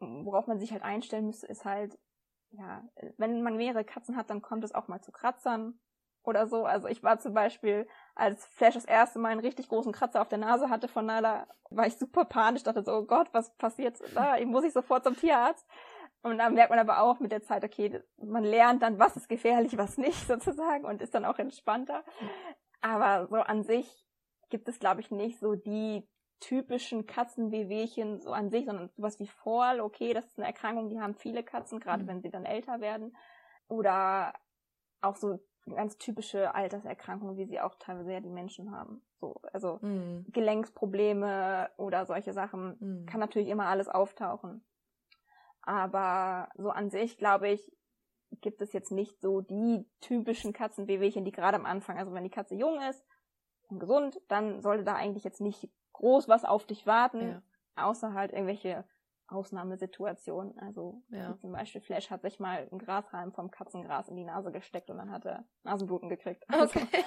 worauf 0.00 0.46
man 0.46 0.58
sich 0.58 0.72
halt 0.72 0.82
einstellen 0.82 1.26
müsste, 1.26 1.46
ist 1.46 1.64
halt, 1.64 1.98
ja, 2.50 2.82
wenn 3.16 3.42
man 3.42 3.56
mehrere 3.56 3.84
Katzen 3.84 4.16
hat, 4.16 4.30
dann 4.30 4.42
kommt 4.42 4.64
es 4.64 4.74
auch 4.74 4.88
mal 4.88 5.00
zu 5.00 5.12
Kratzern 5.12 5.78
oder 6.22 6.46
so. 6.46 6.64
Also 6.64 6.88
ich 6.88 7.02
war 7.02 7.18
zum 7.18 7.34
Beispiel, 7.34 7.86
als 8.14 8.46
Flash 8.46 8.74
das 8.74 8.84
erste 8.84 9.18
Mal 9.18 9.30
einen 9.30 9.40
richtig 9.40 9.68
großen 9.68 9.92
Kratzer 9.92 10.22
auf 10.22 10.28
der 10.28 10.38
Nase 10.38 10.70
hatte 10.70 10.88
von 10.88 11.06
Nala, 11.06 11.46
war 11.70 11.86
ich 11.86 11.96
super 11.96 12.24
panisch, 12.24 12.62
dachte 12.62 12.82
so, 12.82 12.92
oh 12.92 13.04
Gott, 13.04 13.28
was 13.32 13.54
passiert 13.56 13.98
da? 14.14 14.36
Ich 14.36 14.46
muss 14.46 14.64
ich 14.64 14.72
sofort 14.72 15.04
zum 15.04 15.16
Tierarzt. 15.16 15.66
Und 16.22 16.38
dann 16.38 16.54
merkt 16.54 16.70
man 16.70 16.78
aber 16.78 17.00
auch 17.00 17.20
mit 17.20 17.30
der 17.30 17.42
Zeit, 17.42 17.64
okay, 17.64 18.02
man 18.16 18.42
lernt 18.42 18.82
dann, 18.82 18.98
was 18.98 19.16
ist 19.16 19.28
gefährlich, 19.28 19.78
was 19.78 19.98
nicht 19.98 20.18
sozusagen 20.28 20.84
und 20.84 21.02
ist 21.02 21.14
dann 21.14 21.24
auch 21.24 21.38
entspannter. 21.38 22.04
Aber 22.80 23.26
so 23.28 23.36
an 23.36 23.62
sich 23.62 24.04
gibt 24.50 24.68
es, 24.68 24.78
glaube 24.78 25.00
ich, 25.00 25.10
nicht 25.10 25.38
so 25.38 25.54
die 25.54 26.08
typischen 26.40 27.06
Katzenwehwehchen 27.06 28.20
so 28.20 28.32
an 28.32 28.50
sich, 28.50 28.66
sondern 28.66 28.90
sowas 28.96 29.18
wie 29.18 29.26
Fall, 29.26 29.80
okay, 29.80 30.12
das 30.12 30.26
ist 30.26 30.38
eine 30.38 30.46
Erkrankung, 30.46 30.88
die 30.88 31.00
haben 31.00 31.14
viele 31.14 31.42
Katzen, 31.42 31.80
gerade 31.80 32.04
mhm. 32.04 32.08
wenn 32.08 32.22
sie 32.22 32.30
dann 32.30 32.44
älter 32.44 32.80
werden. 32.80 33.16
Oder 33.68 34.34
auch 35.00 35.16
so 35.16 35.40
ganz 35.74 35.98
typische 35.98 36.54
Alterserkrankungen, 36.54 37.36
wie 37.36 37.46
sie 37.46 37.60
auch 37.60 37.74
teilweise 37.76 38.12
ja 38.12 38.20
die 38.20 38.30
Menschen 38.30 38.70
haben. 38.70 39.02
So, 39.20 39.40
also 39.52 39.78
mhm. 39.82 40.26
Gelenksprobleme 40.28 41.70
oder 41.76 42.06
solche 42.06 42.32
Sachen 42.32 42.76
mhm. 42.78 43.06
kann 43.06 43.20
natürlich 43.20 43.48
immer 43.48 43.66
alles 43.66 43.88
auftauchen. 43.88 44.64
Aber 45.62 46.48
so 46.56 46.70
an 46.70 46.90
sich, 46.90 47.18
glaube 47.18 47.48
ich, 47.50 47.72
gibt 48.40 48.62
es 48.62 48.72
jetzt 48.72 48.92
nicht 48.92 49.20
so 49.20 49.40
die 49.40 49.86
typischen 50.00 50.52
Katzenwehwehchen, 50.52 51.24
die 51.24 51.32
gerade 51.32 51.56
am 51.56 51.66
Anfang, 51.66 51.98
also 51.98 52.12
wenn 52.12 52.24
die 52.24 52.30
Katze 52.30 52.54
jung 52.54 52.80
ist 52.80 53.04
und 53.68 53.78
gesund, 53.78 54.20
dann 54.28 54.62
sollte 54.62 54.84
da 54.84 54.94
eigentlich 54.94 55.24
jetzt 55.24 55.40
nicht 55.40 55.70
groß 55.98 56.28
was 56.28 56.44
auf 56.44 56.66
dich 56.66 56.86
warten, 56.86 57.42
ja. 57.76 57.86
außer 57.88 58.14
halt 58.14 58.32
irgendwelche 58.32 58.84
Ausnahmesituationen. 59.28 60.58
Also 60.58 61.02
ja. 61.10 61.36
zum 61.36 61.52
Beispiel 61.52 61.80
Flash 61.80 62.10
hat 62.10 62.22
sich 62.22 62.40
mal 62.40 62.66
ein 62.72 62.78
Grashalm 62.78 63.32
vom 63.32 63.50
Katzengras 63.50 64.08
in 64.08 64.16
die 64.16 64.24
Nase 64.24 64.50
gesteckt 64.50 64.90
und 64.90 64.96
dann 64.96 65.10
hat 65.10 65.26
er 65.26 65.44
Nasenbluten 65.64 66.08
gekriegt. 66.08 66.44
Also, 66.48 66.80
okay. 66.80 67.04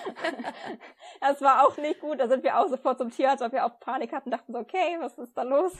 das 1.21 1.41
war 1.41 1.65
auch 1.65 1.77
nicht 1.77 1.99
gut. 1.99 2.19
Da 2.19 2.27
sind 2.27 2.43
wir 2.43 2.60
auch 2.60 2.67
sofort 2.67 2.99
zum 2.99 3.10
Tierarzt, 3.10 3.41
weil 3.41 3.51
wir 3.51 3.65
auch 3.65 3.80
Panik 3.80 4.13
hatten, 4.13 4.30
dachten 4.30 4.54
so, 4.54 4.60
okay, 4.60 4.97
was 4.99 5.17
ist 5.17 5.36
da 5.36 5.43
los? 5.43 5.73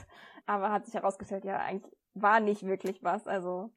Aber 0.48 0.72
hat 0.72 0.86
sich 0.86 0.96
herausgestellt, 0.96 1.46
ja, 1.46 1.60
eigentlich 1.60 1.96
war 2.14 2.40
nicht 2.40 2.66
wirklich 2.66 3.04
was. 3.04 3.28
Also 3.28 3.72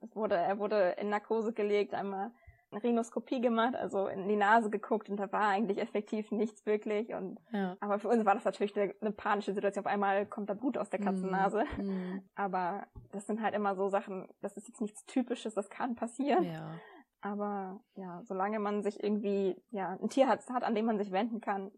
es 0.00 0.14
wurde, 0.14 0.36
er 0.36 0.58
wurde 0.58 0.90
in 0.98 1.08
Narkose 1.08 1.52
gelegt, 1.52 1.92
einmal 1.94 2.30
Rhinoskopie 2.72 3.40
gemacht, 3.40 3.74
also 3.74 4.06
in 4.06 4.28
die 4.28 4.36
Nase 4.36 4.70
geguckt 4.70 5.10
und 5.10 5.18
da 5.18 5.30
war 5.32 5.48
eigentlich 5.48 5.78
effektiv 5.78 6.30
nichts 6.30 6.64
wirklich. 6.66 7.12
Und 7.12 7.38
ja. 7.52 7.76
aber 7.80 7.98
für 7.98 8.08
uns 8.08 8.24
war 8.24 8.34
das 8.34 8.44
natürlich 8.44 8.76
eine, 8.76 9.12
panische 9.12 9.52
Situation. 9.52 9.84
Auf 9.84 9.90
einmal 9.90 10.26
kommt 10.26 10.48
da 10.48 10.54
Blut 10.54 10.78
aus 10.78 10.88
der 10.90 11.00
Katzennase. 11.00 11.64
Mm. 11.78 12.20
Aber 12.34 12.86
das 13.10 13.26
sind 13.26 13.42
halt 13.42 13.54
immer 13.54 13.74
so 13.74 13.88
Sachen, 13.88 14.28
das 14.40 14.56
ist 14.56 14.68
jetzt 14.68 14.80
nichts 14.80 15.04
Typisches, 15.06 15.54
das 15.54 15.68
kann 15.68 15.96
passieren. 15.96 16.44
Ja. 16.44 16.78
Aber 17.20 17.80
ja, 17.96 18.22
solange 18.24 18.58
man 18.60 18.82
sich 18.82 19.02
irgendwie, 19.02 19.60
ja, 19.70 19.98
ein 20.00 20.08
Tierarzt 20.08 20.50
hat, 20.50 20.62
an 20.62 20.74
dem 20.74 20.86
man 20.86 20.98
sich 20.98 21.10
wenden 21.10 21.40
kann, 21.40 21.70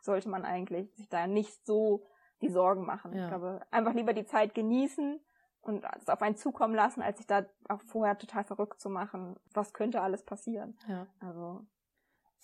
sollte 0.00 0.28
man 0.28 0.44
eigentlich 0.44 0.94
sich 0.94 1.08
da 1.08 1.26
nicht 1.26 1.66
so 1.66 2.06
die 2.42 2.48
Sorgen 2.48 2.86
machen. 2.86 3.12
Ja. 3.12 3.24
Ich 3.24 3.28
glaube, 3.28 3.60
einfach 3.70 3.94
lieber 3.94 4.12
die 4.12 4.24
Zeit 4.24 4.54
genießen 4.54 5.20
und 5.68 5.84
es 6.00 6.08
auf 6.08 6.22
einen 6.22 6.36
zukommen 6.36 6.74
lassen, 6.74 7.02
als 7.02 7.18
sich 7.18 7.26
da 7.26 7.46
auch 7.68 7.82
vorher 7.82 8.18
total 8.18 8.44
verrückt 8.44 8.80
zu 8.80 8.90
machen. 8.90 9.36
Was 9.52 9.72
könnte 9.72 10.00
alles 10.00 10.24
passieren? 10.24 10.76
Ja. 10.88 11.06
Also 11.20 11.66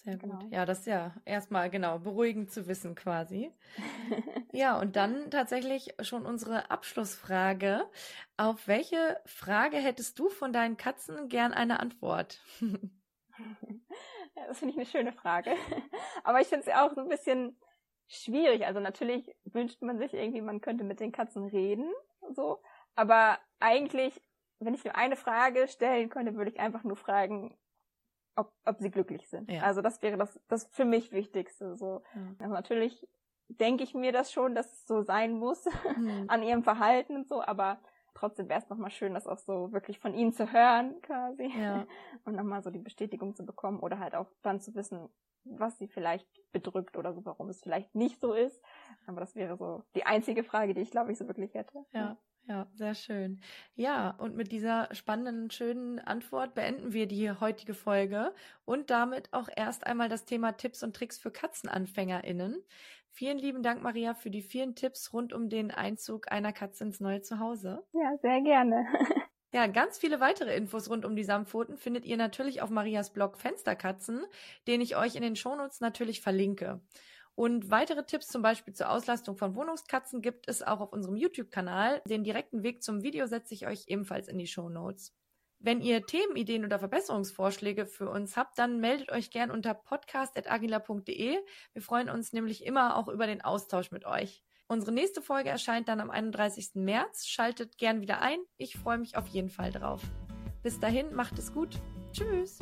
sehr 0.04 0.16
gut. 0.16 0.30
Genau. 0.30 0.48
Ja, 0.50 0.66
das 0.66 0.80
ist 0.80 0.86
ja 0.86 1.14
erstmal 1.24 1.70
genau 1.70 1.98
beruhigend 2.00 2.50
zu 2.50 2.66
wissen 2.66 2.94
quasi. 2.96 3.52
ja, 4.52 4.78
und 4.80 4.96
dann 4.96 5.30
tatsächlich 5.30 5.94
schon 6.00 6.26
unsere 6.26 6.70
Abschlussfrage. 6.70 7.88
Auf 8.36 8.66
welche 8.66 9.20
Frage 9.26 9.76
hättest 9.76 10.18
du 10.18 10.28
von 10.28 10.52
deinen 10.52 10.76
Katzen 10.76 11.28
gern 11.28 11.52
eine 11.52 11.78
Antwort? 11.78 12.40
das 14.34 14.58
finde 14.58 14.72
ich 14.72 14.76
eine 14.76 14.86
schöne 14.86 15.12
Frage. 15.12 15.54
Aber 16.24 16.40
ich 16.40 16.48
finde 16.48 16.62
es 16.62 16.66
ja 16.66 16.84
auch 16.84 16.94
so 16.94 17.00
ein 17.00 17.08
bisschen 17.08 17.56
schwierig. 18.08 18.66
Also 18.66 18.80
natürlich 18.80 19.32
wünscht 19.44 19.82
man 19.82 19.98
sich 19.98 20.14
irgendwie, 20.14 20.40
man 20.40 20.60
könnte 20.60 20.82
mit 20.82 20.98
den 20.98 21.12
Katzen 21.12 21.46
reden, 21.46 21.92
so. 22.34 22.60
Aber 22.94 23.38
eigentlich, 23.60 24.20
wenn 24.60 24.74
ich 24.74 24.84
nur 24.84 24.96
eine 24.96 25.16
Frage 25.16 25.68
stellen 25.68 26.08
könnte, 26.10 26.34
würde 26.34 26.50
ich 26.50 26.60
einfach 26.60 26.84
nur 26.84 26.96
fragen, 26.96 27.56
ob, 28.36 28.52
ob 28.64 28.78
sie 28.78 28.90
glücklich 28.90 29.28
sind. 29.28 29.50
Ja. 29.50 29.62
Also 29.62 29.82
das 29.82 30.02
wäre 30.02 30.16
das, 30.16 30.40
das 30.48 30.66
für 30.72 30.84
mich 30.84 31.12
Wichtigste. 31.12 31.76
So. 31.76 32.02
Ja. 32.14 32.20
Also 32.38 32.54
natürlich 32.54 33.06
denke 33.48 33.84
ich 33.84 33.94
mir 33.94 34.12
das 34.12 34.32
schon, 34.32 34.54
dass 34.54 34.72
es 34.72 34.86
so 34.86 35.02
sein 35.02 35.32
muss 35.32 35.64
mhm. 35.96 36.24
an 36.28 36.42
ihrem 36.42 36.62
Verhalten 36.62 37.16
und 37.16 37.28
so, 37.28 37.42
aber 37.42 37.80
trotzdem 38.14 38.48
wäre 38.48 38.60
es 38.60 38.68
nochmal 38.68 38.90
schön, 38.90 39.14
das 39.14 39.26
auch 39.26 39.38
so 39.38 39.72
wirklich 39.72 39.98
von 39.98 40.14
ihnen 40.14 40.32
zu 40.32 40.52
hören, 40.52 41.00
quasi. 41.02 41.50
Ja. 41.58 41.86
Und 42.24 42.36
nochmal 42.36 42.62
so 42.62 42.70
die 42.70 42.78
Bestätigung 42.78 43.34
zu 43.34 43.44
bekommen 43.44 43.80
oder 43.80 43.98
halt 43.98 44.14
auch 44.14 44.30
dann 44.42 44.60
zu 44.60 44.74
wissen, 44.74 45.08
was 45.44 45.78
sie 45.78 45.88
vielleicht 45.88 46.28
bedrückt 46.52 46.96
oder 46.96 47.12
so, 47.14 47.24
warum 47.24 47.48
es 47.48 47.62
vielleicht 47.62 47.94
nicht 47.94 48.20
so 48.20 48.32
ist. 48.32 48.62
Aber 49.06 49.20
das 49.20 49.34
wäre 49.34 49.56
so 49.56 49.82
die 49.94 50.04
einzige 50.04 50.44
Frage, 50.44 50.74
die 50.74 50.82
ich 50.82 50.90
glaube 50.90 51.10
ich 51.10 51.18
so 51.18 51.26
wirklich 51.26 51.54
hätte. 51.54 51.84
Ja. 51.92 52.16
Ja, 52.48 52.66
sehr 52.74 52.94
schön. 52.94 53.40
Ja, 53.76 54.10
und 54.10 54.34
mit 54.36 54.50
dieser 54.50 54.92
spannenden, 54.94 55.50
schönen 55.50 56.00
Antwort 56.00 56.54
beenden 56.54 56.92
wir 56.92 57.06
die 57.06 57.30
heutige 57.30 57.72
Folge 57.72 58.34
und 58.64 58.90
damit 58.90 59.32
auch 59.32 59.48
erst 59.54 59.86
einmal 59.86 60.08
das 60.08 60.24
Thema 60.24 60.52
Tipps 60.52 60.82
und 60.82 60.94
Tricks 60.96 61.18
für 61.18 61.30
KatzenanfängerInnen. 61.30 62.62
Vielen 63.10 63.38
lieben 63.38 63.62
Dank, 63.62 63.82
Maria, 63.82 64.14
für 64.14 64.30
die 64.30 64.42
vielen 64.42 64.74
Tipps 64.74 65.12
rund 65.12 65.32
um 65.32 65.48
den 65.48 65.70
Einzug 65.70 66.32
einer 66.32 66.52
Katze 66.52 66.84
ins 66.84 66.98
neue 66.98 67.20
Zuhause. 67.22 67.84
Ja, 67.92 68.16
sehr 68.22 68.40
gerne. 68.42 68.86
Ja, 69.54 69.66
ganz 69.66 69.98
viele 69.98 70.18
weitere 70.18 70.56
Infos 70.56 70.88
rund 70.88 71.04
um 71.04 71.14
die 71.14 71.24
Samtpfoten 71.24 71.76
findet 71.76 72.06
ihr 72.06 72.16
natürlich 72.16 72.62
auf 72.62 72.70
Marias 72.70 73.12
Blog 73.12 73.36
Fensterkatzen, 73.36 74.24
den 74.66 74.80
ich 74.80 74.96
euch 74.96 75.14
in 75.14 75.20
den 75.20 75.36
Shownotes 75.36 75.80
natürlich 75.80 76.22
verlinke. 76.22 76.80
Und 77.34 77.70
weitere 77.70 78.04
Tipps 78.04 78.28
zum 78.28 78.42
Beispiel 78.42 78.74
zur 78.74 78.90
Auslastung 78.90 79.36
von 79.36 79.54
Wohnungskatzen 79.54 80.20
gibt 80.20 80.48
es 80.48 80.62
auch 80.62 80.80
auf 80.80 80.92
unserem 80.92 81.16
YouTube-Kanal. 81.16 82.02
Den 82.06 82.24
direkten 82.24 82.62
Weg 82.62 82.82
zum 82.82 83.02
Video 83.02 83.26
setze 83.26 83.54
ich 83.54 83.66
euch 83.66 83.84
ebenfalls 83.88 84.28
in 84.28 84.38
die 84.38 84.46
Show 84.46 84.68
Notes. 84.68 85.14
Wenn 85.64 85.80
ihr 85.80 86.04
Themenideen 86.04 86.64
oder 86.64 86.80
Verbesserungsvorschläge 86.80 87.86
für 87.86 88.10
uns 88.10 88.36
habt, 88.36 88.58
dann 88.58 88.80
meldet 88.80 89.12
euch 89.12 89.30
gern 89.30 89.52
unter 89.52 89.74
podcast.agila.de. 89.74 91.38
Wir 91.72 91.82
freuen 91.82 92.10
uns 92.10 92.32
nämlich 92.32 92.66
immer 92.66 92.96
auch 92.96 93.08
über 93.08 93.28
den 93.28 93.42
Austausch 93.42 93.92
mit 93.92 94.04
euch. 94.04 94.42
Unsere 94.66 94.90
nächste 94.92 95.22
Folge 95.22 95.50
erscheint 95.50 95.88
dann 95.88 96.00
am 96.00 96.10
31. 96.10 96.70
März. 96.74 97.26
Schaltet 97.26 97.78
gern 97.78 98.00
wieder 98.00 98.20
ein. 98.20 98.38
Ich 98.56 98.76
freue 98.76 98.98
mich 98.98 99.16
auf 99.16 99.28
jeden 99.28 99.50
Fall 99.50 99.70
drauf. 99.70 100.02
Bis 100.62 100.80
dahin, 100.80 101.14
macht 101.14 101.38
es 101.38 101.52
gut. 101.52 101.78
Tschüss. 102.12 102.58